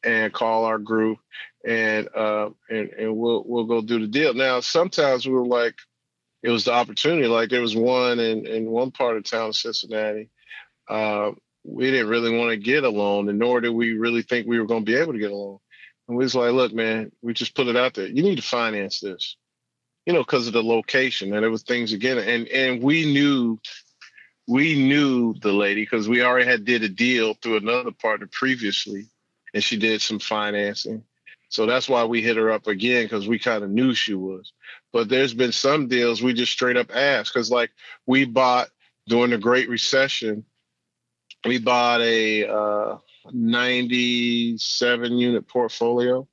[0.04, 1.20] and call our group,
[1.66, 4.34] and uh, and and we'll we'll go do the deal.
[4.34, 5.76] Now, sometimes we were like,
[6.43, 7.28] it was the opportunity.
[7.28, 10.30] Like there was one in in one part of town, of Cincinnati.
[10.88, 11.32] Uh,
[11.64, 14.60] we didn't really want to get a loan, and nor did we really think we
[14.60, 15.60] were going to be able to get a loan.
[16.07, 18.07] And we was like, look, man, we just put it out there.
[18.07, 19.36] You need to finance this
[20.10, 22.18] you know, because of the location and it was things again.
[22.18, 23.60] And and we knew
[24.47, 29.05] we knew the lady because we already had did a deal through another partner previously,
[29.53, 31.03] and she did some financing.
[31.50, 34.54] So that's why we hit her up again because we kind of knew she was.
[34.93, 37.72] But there's been some deals we just straight up asked because, like,
[38.06, 38.70] we bought
[39.08, 40.45] during the Great Recession,
[41.43, 42.97] we bought a uh,
[43.32, 46.28] 97 unit portfolio.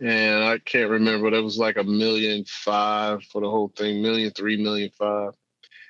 [0.00, 4.02] And I can't remember, but it was like a million five for the whole thing,
[4.02, 5.34] million three, million five.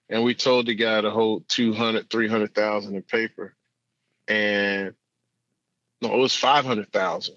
[0.09, 3.55] And we told the guy to hold 200, 300,000 in paper.
[4.27, 4.95] And
[6.03, 7.37] no, it was 500,000.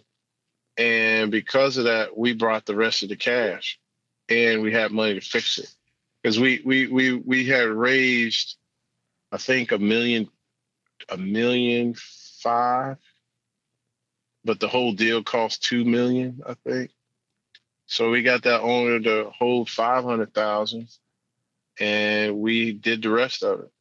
[0.77, 3.79] And because of that, we brought the rest of the cash
[4.29, 5.73] and we had money to fix it.
[6.21, 8.57] Because we, we, we, we had raised,
[9.31, 10.29] I think, a million,
[11.09, 11.95] a million
[12.39, 12.97] five,
[14.43, 16.91] but the whole deal cost two million, I think.
[17.85, 20.87] So we got that owner to hold 500,000
[21.79, 23.71] and we did the rest of it.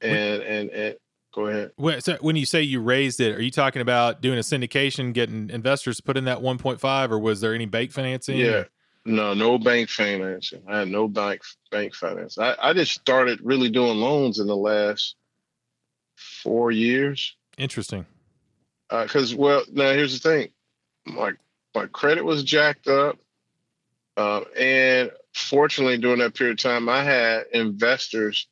[0.00, 0.96] And, and, and,
[1.38, 1.70] Go ahead.
[1.76, 5.12] When, so when you say you raised it, are you talking about doing a syndication,
[5.12, 8.38] getting investors put in that 1.5, or was there any bank financing?
[8.38, 8.64] Yeah.
[9.04, 10.62] No, no bank financing.
[10.66, 12.38] I had no bank bank finance.
[12.38, 15.14] I, I just started really doing loans in the last
[16.16, 17.36] four years.
[17.56, 18.04] Interesting.
[18.90, 20.48] Because uh, well, now here's the thing,
[21.06, 21.34] my
[21.72, 23.16] my credit was jacked up,
[24.16, 28.48] uh, and fortunately during that period of time, I had investors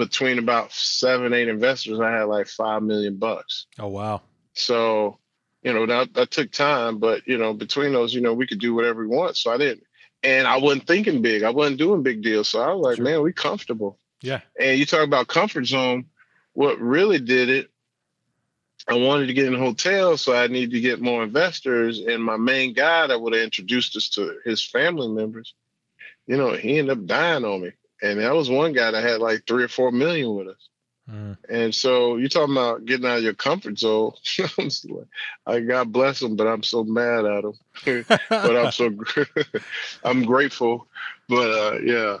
[0.00, 3.66] between about seven, eight investors, I had like five million bucks.
[3.78, 4.22] Oh wow.
[4.54, 5.18] So,
[5.62, 8.60] you know, that that took time, but you know, between those, you know, we could
[8.60, 9.36] do whatever we want.
[9.36, 9.84] So I didn't.
[10.22, 11.42] And I wasn't thinking big.
[11.42, 12.48] I wasn't doing big deals.
[12.48, 13.04] So I was like, sure.
[13.04, 13.98] man, we comfortable.
[14.22, 14.40] Yeah.
[14.58, 16.06] And you talk about comfort zone.
[16.54, 17.70] What really did it,
[18.88, 22.00] I wanted to get in a hotel, so I needed to get more investors.
[22.00, 25.54] And my main guy that would have introduced us to his family members,
[26.26, 27.72] you know, he ended up dying on me
[28.02, 30.68] and that was one guy that had like three or four million with us.
[31.10, 31.36] Mm.
[31.48, 34.12] And so you're talking about getting out of your comfort zone.
[35.46, 37.54] I God bless him, but I'm so mad at him.
[38.28, 38.90] but I'm so
[40.04, 40.86] I'm grateful.
[41.28, 42.18] But uh, yeah,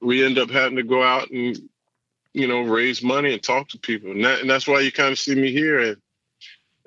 [0.00, 1.58] we end up having to go out and
[2.34, 5.12] you know raise money and talk to people, and, that, and that's why you kind
[5.12, 5.80] of see me here.
[5.80, 5.96] And,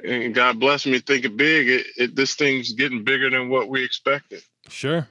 [0.03, 1.69] and God bless me, thinking big.
[1.69, 4.43] It, it, this thing's getting bigger than what we expected.
[4.67, 5.07] Sure.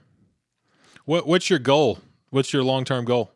[1.05, 1.99] What What's your goal
[2.31, 3.33] What's your long term goal?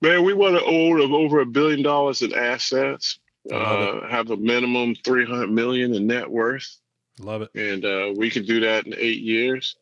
[0.00, 3.18] Man, we want to own of over a billion dollars in assets.
[3.50, 6.78] Uh, have a minimum 300 million in net worth.
[7.18, 7.50] Love it.
[7.54, 9.76] And uh, we can do that in eight years.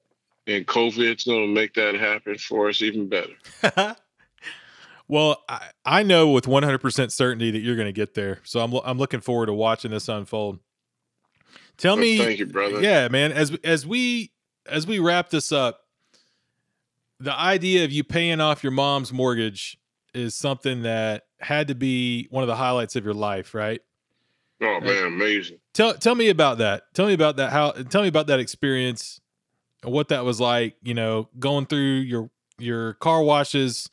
[0.47, 3.35] And COVID's going to make that happen for us even better.
[5.09, 8.39] well, I, I know with 100% certainty that you're going to get there.
[8.45, 10.61] So I'm, I'm looking forward to watching this unfold.
[11.77, 12.81] Tell me, thank you, brother.
[12.81, 13.33] Yeah, man.
[13.33, 14.33] As as we
[14.67, 15.81] as we wrap this up,
[17.21, 19.79] the idea of you paying off your mom's mortgage
[20.15, 23.81] is something that had to be one of the highlights of your life, right?
[24.61, 25.59] Oh man, amazing.
[25.75, 26.85] Tell tell me about that.
[26.95, 29.21] Tell me about that how tell me about that experience
[29.83, 33.91] what that was like, you know, going through your your car washes,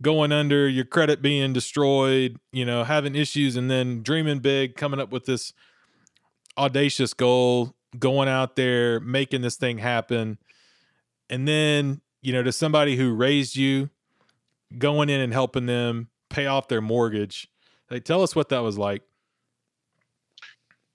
[0.00, 4.98] going under, your credit being destroyed, you know, having issues and then dreaming big, coming
[4.98, 5.52] up with this
[6.58, 10.38] audacious goal, going out there, making this thing happen.
[11.30, 13.90] And then you know, to somebody who raised you,
[14.78, 17.48] going in and helping them pay off their mortgage.
[17.90, 19.02] Like, tell us what that was like.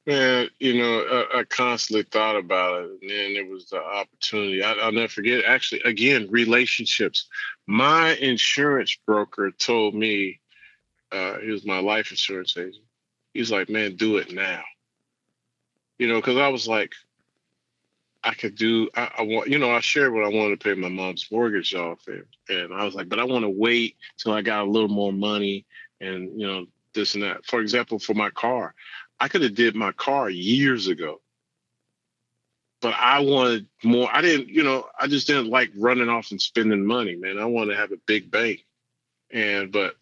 [0.07, 4.63] Man, you know, I, I, constantly thought about it, and then it was the opportunity.
[4.63, 5.43] I, will never forget.
[5.43, 7.27] Actually, again, relationships.
[7.67, 10.39] My insurance broker told me,
[11.11, 12.85] uh, he was my life insurance agent.
[13.33, 14.63] He's like, "Man, do it now."
[15.99, 16.93] You know, because I was like,
[18.27, 18.89] I could do.
[18.93, 21.73] I, I, want, you know, I shared what I wanted to pay my mom's mortgage
[21.73, 24.69] off, and, and I was like, but I want to wait till I got a
[24.69, 25.65] little more money,
[26.01, 27.45] and you know, this and that.
[27.45, 28.75] For example, for my car,
[29.17, 31.21] I could have did my car years ago,
[32.81, 34.09] but I wanted more.
[34.13, 37.39] I didn't, you know, I just didn't like running off and spending money, man.
[37.39, 38.65] I wanted to have a big bank,
[39.31, 39.95] and but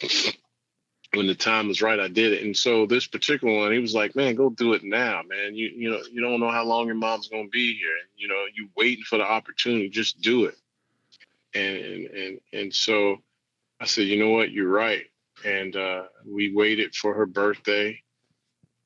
[1.15, 2.43] when the time was right, I did it.
[2.43, 5.55] And so this particular one, he was like, "Man, go do it now, man.
[5.55, 7.97] You you know you don't know how long your mom's gonna be here.
[8.15, 9.89] You know you waiting for the opportunity.
[9.89, 10.55] Just do it."
[11.53, 13.17] And and and so
[13.79, 14.51] I said, "You know what?
[14.51, 15.05] You're right."
[15.43, 18.01] And uh, we waited for her birthday,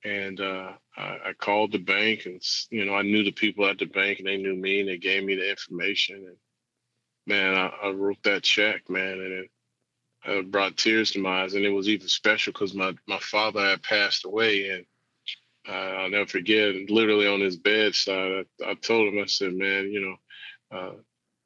[0.03, 3.77] and uh, I, I, called the bank, and you know I knew the people at
[3.77, 6.17] the bank, and they knew me, and they gave me the information.
[6.27, 6.38] And
[7.27, 9.51] man, I, I wrote that check, man, and it
[10.26, 13.61] uh, brought tears to my eyes, and it was even special because my my father
[13.61, 14.86] had passed away, and
[15.67, 16.89] uh, I'll never forget.
[16.89, 20.01] Literally on his bedside, I, I told him, I said, "Man, you
[20.72, 20.93] know, uh,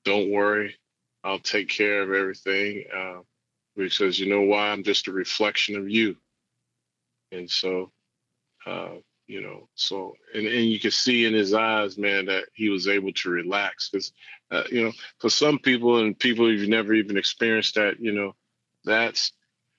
[0.06, 0.76] don't worry,
[1.24, 3.20] I'll take care of everything." Uh,
[3.76, 4.70] you know why?
[4.70, 6.16] I'm just a reflection of you,
[7.32, 7.92] and so.
[8.66, 8.96] Uh,
[9.28, 9.68] you know.
[9.76, 13.30] So and and you could see in his eyes, man, that he was able to
[13.30, 14.12] relax because,
[14.52, 18.36] uh, you know, for some people and people who've never even experienced that, you know,
[18.86, 19.32] that's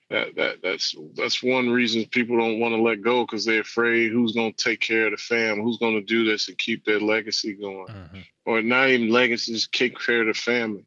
[0.09, 4.11] that that that's that's one reason people don't want to let go because they're afraid
[4.11, 6.85] who's going to take care of the fam, who's going to do this and keep
[6.85, 8.19] their legacy going, mm-hmm.
[8.45, 10.85] or not even legacy, just take care of the family.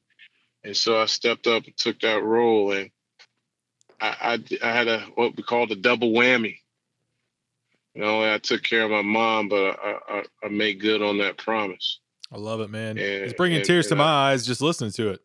[0.62, 2.90] And so I stepped up and took that role, and
[4.00, 6.58] I I, I had a what we call the double whammy.
[7.94, 11.18] You know, I took care of my mom, but I, I, I made good on
[11.18, 11.98] that promise.
[12.32, 12.90] I love it, man.
[12.90, 15.20] And, it's bringing and, tears and to I, my eyes just listening to it.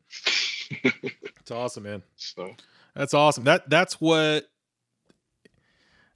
[1.40, 2.02] it's awesome, man.
[2.16, 2.56] So
[2.96, 3.46] that's awesome.
[3.46, 4.46] That that's what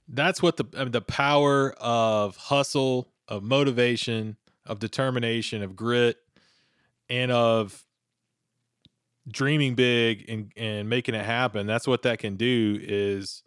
[0.08, 6.16] that's what the I mean, the power of hustle, of motivation, of determination, of grit,
[7.08, 7.84] and of
[9.30, 11.66] dreaming big and and making it happen.
[11.66, 13.42] That's what that can do is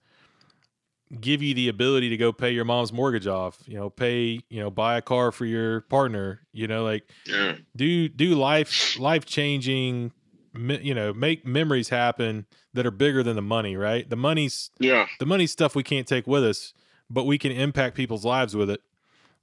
[1.19, 4.61] give you the ability to go pay your mom's mortgage off, you know, pay, you
[4.61, 7.55] know, buy a car for your partner, you know, like yeah.
[7.75, 10.11] do do life life changing
[10.53, 14.09] you know, make memories happen that are bigger than the money, right?
[14.09, 15.07] The money's yeah.
[15.19, 16.73] The money's stuff we can't take with us,
[17.09, 18.81] but we can impact people's lives with it.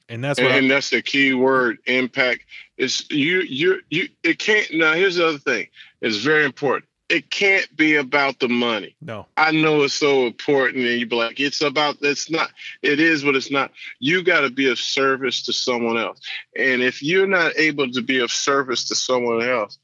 [0.09, 2.45] And that's what and, and that's the key word impact.
[2.77, 5.69] Is you you you it can't now here's the other thing.
[6.01, 8.95] It's very important it can't be about the money.
[9.01, 9.27] No.
[9.37, 12.51] I know it's so important and you be like, it's about it's not,
[12.83, 13.73] it is but it's not.
[13.99, 16.21] You gotta be of service to someone else.
[16.57, 19.79] And if you're not able to be of service to someone else,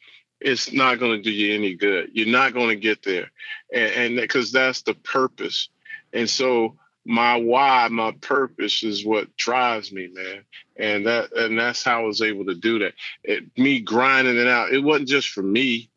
[0.45, 2.11] it's not gonna do you any good.
[2.13, 3.31] You're not gonna get there.
[3.73, 5.69] And because that's the purpose.
[6.13, 10.45] And so my why, my purpose is what drives me, man.
[10.77, 12.95] And that and that's how I was able to do that.
[13.25, 14.73] It, me grinding it out.
[14.73, 15.91] It wasn't just for me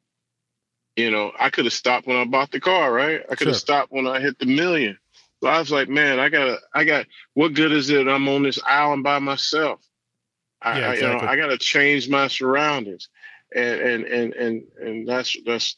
[0.98, 3.22] you know, I could have stopped when I bought the car, right?
[3.30, 3.60] I could have sure.
[3.60, 4.98] stopped when I hit the million.
[5.42, 8.08] So I was like, man, I gotta, I got, what good is it?
[8.08, 9.80] I'm on this island by myself.
[10.60, 11.08] I, yeah, exactly.
[11.08, 13.10] I you know, I gotta change my surroundings,
[13.56, 15.76] and and and and and that's that's.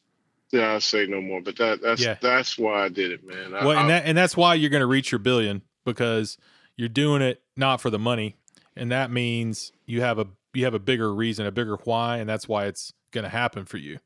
[0.51, 2.17] Yeah, I say no more, but that that's yeah.
[2.19, 3.51] that's why I did it, man.
[3.51, 6.39] well, I, and that and that's why you're going to reach your billion because
[6.75, 8.35] you're doing it not for the money,
[8.75, 12.27] and that means you have a you have a bigger reason, a bigger why, and
[12.27, 13.99] that's why it's going to happen for you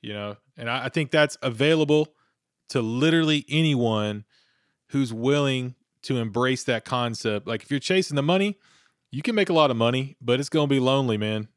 [0.00, 2.14] you know and I, I think that's available
[2.70, 4.24] to literally anyone
[4.88, 8.58] who's willing to embrace that concept like if you're chasing the money
[9.10, 11.48] you can make a lot of money but it's going to be lonely man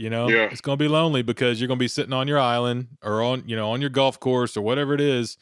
[0.00, 0.48] you know yeah.
[0.50, 3.22] it's going to be lonely because you're going to be sitting on your island or
[3.22, 5.36] on you know on your golf course or whatever it is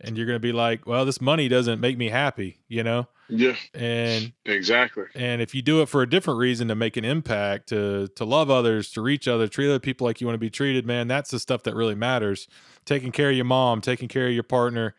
[0.00, 3.08] and you're going to be like well this money doesn't make me happy you know
[3.28, 3.56] yeah.
[3.74, 5.04] And exactly.
[5.14, 8.24] And if you do it for a different reason to make an impact, to to
[8.24, 11.08] love others, to reach others, treat other people like you want to be treated, man,
[11.08, 12.48] that's the stuff that really matters.
[12.84, 14.94] Taking care of your mom, taking care of your partner,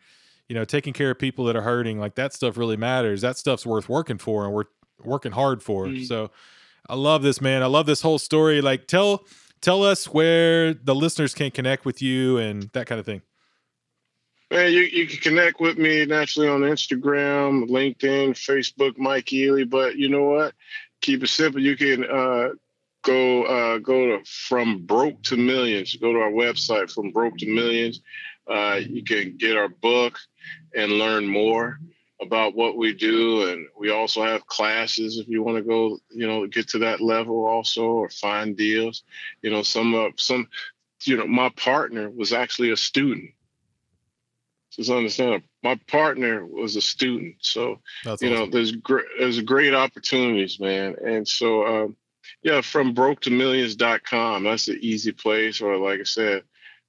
[0.48, 3.20] you know, taking care of people that are hurting, like that stuff really matters.
[3.20, 4.64] That stuff's worth working for and we're
[5.02, 5.86] working hard for.
[5.86, 6.04] Mm-hmm.
[6.04, 6.30] So
[6.90, 7.62] I love this, man.
[7.62, 8.60] I love this whole story.
[8.60, 9.24] Like tell
[9.60, 13.22] tell us where the listeners can connect with you and that kind of thing.
[14.50, 19.70] Man, you, you can connect with me naturally on Instagram, LinkedIn, Facebook, Mike Ealy.
[19.70, 20.54] But you know what?
[21.00, 21.62] Keep it simple.
[21.62, 22.48] You can uh,
[23.02, 25.94] go uh, go to from broke to millions.
[25.94, 28.00] Go to our website, from broke to millions.
[28.48, 30.18] Uh, you can get our book
[30.74, 31.78] and learn more
[32.22, 36.26] about what we do, and we also have classes if you want to go, you
[36.26, 39.02] know, get to that level also, or find deals.
[39.42, 40.48] You know, some uh, some,
[41.04, 43.30] you know, my partner was actually a student
[44.70, 48.44] just understand my partner was a student so That's you awesome.
[48.44, 51.96] know there's great there's great opportunities man and so um,
[52.42, 56.42] yeah from broke to millions.com that's the easy place or like i said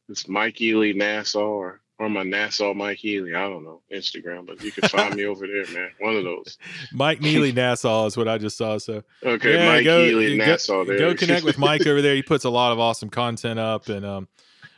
[0.09, 3.35] it's mike ealy nassau or or my Nassau Mike Ealy.
[3.35, 5.91] I don't know Instagram, but you can find me over there, man.
[5.99, 6.57] One of those.
[6.91, 8.79] Mike Ealy Nassau is what I just saw.
[8.79, 10.83] So okay, yeah, Mike go, Ealy Nassau.
[10.83, 10.97] There.
[10.97, 12.15] Go connect with Mike over there.
[12.15, 14.27] He puts a lot of awesome content up, and um,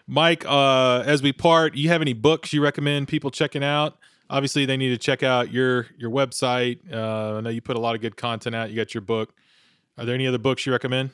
[0.05, 3.97] Mike, uh, as we part, you have any books you recommend people checking out?
[4.29, 6.79] Obviously, they need to check out your your website.
[6.91, 8.69] Uh, I know you put a lot of good content out.
[8.69, 9.33] You got your book.
[9.97, 11.11] Are there any other books you recommend?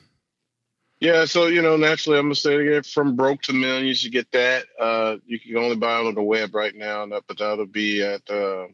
[1.00, 2.82] Yeah, so you know, naturally, I'm gonna say it again.
[2.82, 4.66] From broke to millions, you get that.
[4.78, 8.28] Uh, you can only buy it on the web right now, but that'll be at
[8.30, 8.66] uh,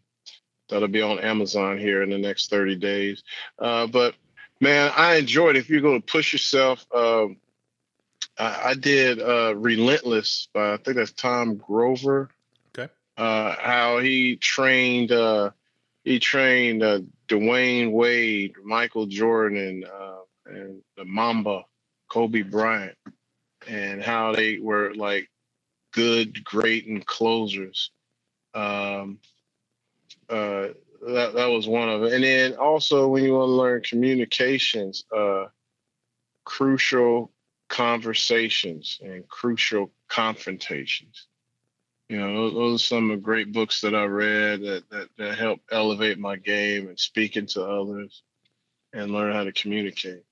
[0.68, 3.22] that'll be on Amazon here in the next 30 days.
[3.61, 4.16] Uh, but
[4.61, 5.55] man, I enjoyed.
[5.55, 5.61] It.
[5.61, 7.37] If you're gonna push yourself, um,
[8.37, 12.31] I, I did uh, Relentless by I think that's Tom Grover.
[12.77, 12.93] Okay.
[13.16, 15.51] Uh, how he trained uh,
[16.03, 21.64] he trained uh, Dwyane Wade, Michael Jordan, uh, and the Mamba,
[22.17, 22.97] Kobe Bryant,
[23.69, 25.29] and how they were like
[25.93, 27.91] good, great, and closers.
[28.55, 29.19] Um,
[30.31, 30.69] uh,
[31.09, 32.14] that that was one of it.
[32.14, 35.49] And then also when you want to learn communications, uh,
[36.45, 37.33] crucial
[37.69, 41.27] conversations and crucial confrontations.
[42.09, 45.09] You know, those, those, are some of the great books that I read that, that
[45.19, 48.23] that help elevate my game and speaking to others
[48.95, 50.25] and learn how to communicate.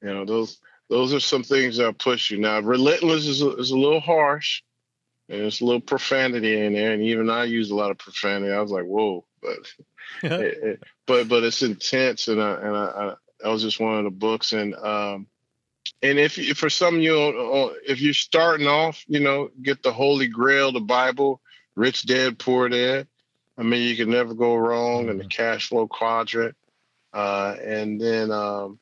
[0.00, 2.38] You know, those those are some things that push you.
[2.38, 4.62] Now, relentless is a, is a little harsh,
[5.28, 8.52] and it's a little profanity in there, and even I use a lot of profanity.
[8.52, 9.58] I was like, whoa, but
[10.22, 13.14] it, it, but but it's intense, and I and I,
[13.44, 15.26] I, was just one of the books, and um,
[16.02, 19.92] and if, if for some you know, if you're starting off, you know, get the
[19.92, 21.40] Holy Grail, the Bible,
[21.74, 23.08] Rich Dad Poor Dad.
[23.58, 25.28] I mean, you can never go wrong, and the mm-hmm.
[25.28, 26.54] cash flow quadrant,
[27.12, 28.78] uh, and then um,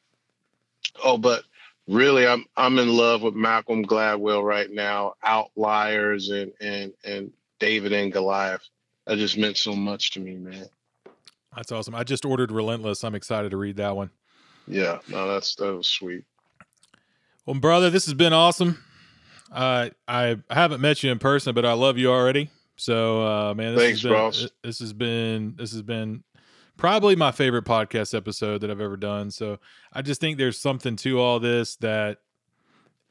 [1.03, 1.45] oh, but
[1.89, 7.93] really I'm I'm in love with Malcolm Gladwell right now, Outliers and and and David
[7.93, 8.62] and Goliath.
[9.07, 10.66] That just meant so much to me, man.
[11.55, 11.95] That's awesome.
[11.95, 13.05] I just ordered Relentless.
[13.05, 14.11] I'm excited to read that one.
[14.66, 16.24] Yeah, no, that's that was sweet.
[17.47, 18.82] Well, brother, this has been awesome.
[19.53, 22.51] Uh, I haven't met you in person, but I love you already.
[22.76, 24.49] So, uh, man, this Thanks, has been, Ross.
[24.62, 26.24] This has been this has been
[26.77, 29.31] probably my favorite podcast episode that I've ever done.
[29.31, 29.59] So
[29.93, 32.18] I just think there's something to all this that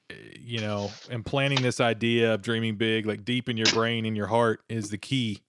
[0.10, 4.06] eh, you know, and planning this idea of dreaming big, like deep in your brain
[4.06, 5.42] and your heart is the key.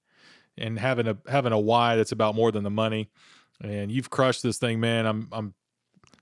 [0.57, 3.11] And having a having a why that's about more than the money.
[3.61, 5.05] And you've crushed this thing, man.
[5.05, 5.55] I'm I'm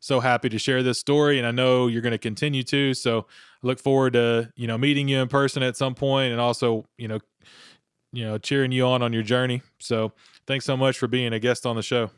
[0.01, 2.93] so happy to share this story and I know you're going to continue to.
[2.93, 3.27] So
[3.63, 6.87] I look forward to, you know, meeting you in person at some point and also,
[6.99, 7.21] you know,
[8.13, 9.63] you know, cheering you on on your journey.
[9.79, 10.13] So
[10.47, 12.11] thanks so much for being a guest on the show.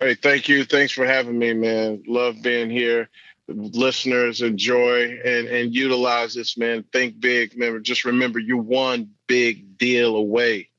[0.00, 0.64] Hey, thank you.
[0.64, 2.02] Thanks for having me, man.
[2.06, 3.08] Love being here.
[3.48, 6.84] Listeners enjoy and and utilize this, man.
[6.92, 7.52] Think big.
[7.54, 10.70] Remember, just remember you're one big deal away.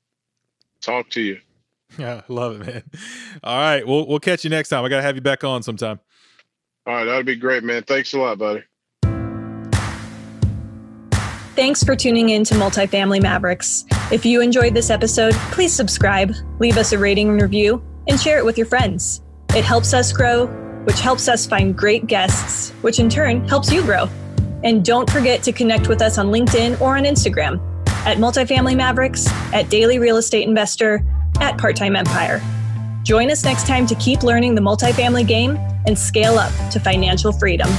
[0.82, 1.40] Talk to you.
[2.00, 2.84] Yeah, love it, man.
[3.44, 3.86] All right.
[3.86, 4.84] We'll we'll catch you next time.
[4.84, 6.00] I gotta have you back on sometime.
[6.88, 7.84] All right, that'd be great, man.
[7.84, 8.64] Thanks a lot, buddy.
[11.56, 13.86] Thanks for tuning in to Multifamily Mavericks.
[14.12, 18.40] If you enjoyed this episode, please subscribe, leave us a rating and review, and share
[18.40, 19.22] it with your friends.
[19.56, 20.48] It helps us grow,
[20.86, 24.10] which helps us find great guests, which in turn helps you grow.
[24.64, 27.62] And don't forget to connect with us on LinkedIn or on Instagram
[28.08, 31.06] at Multifamily Mavericks, at Daily Real Estate Investor,
[31.40, 32.42] at Part Time Empire.
[33.04, 37.32] Join us next time to keep learning the multifamily game and scale up to financial
[37.32, 37.70] freedom.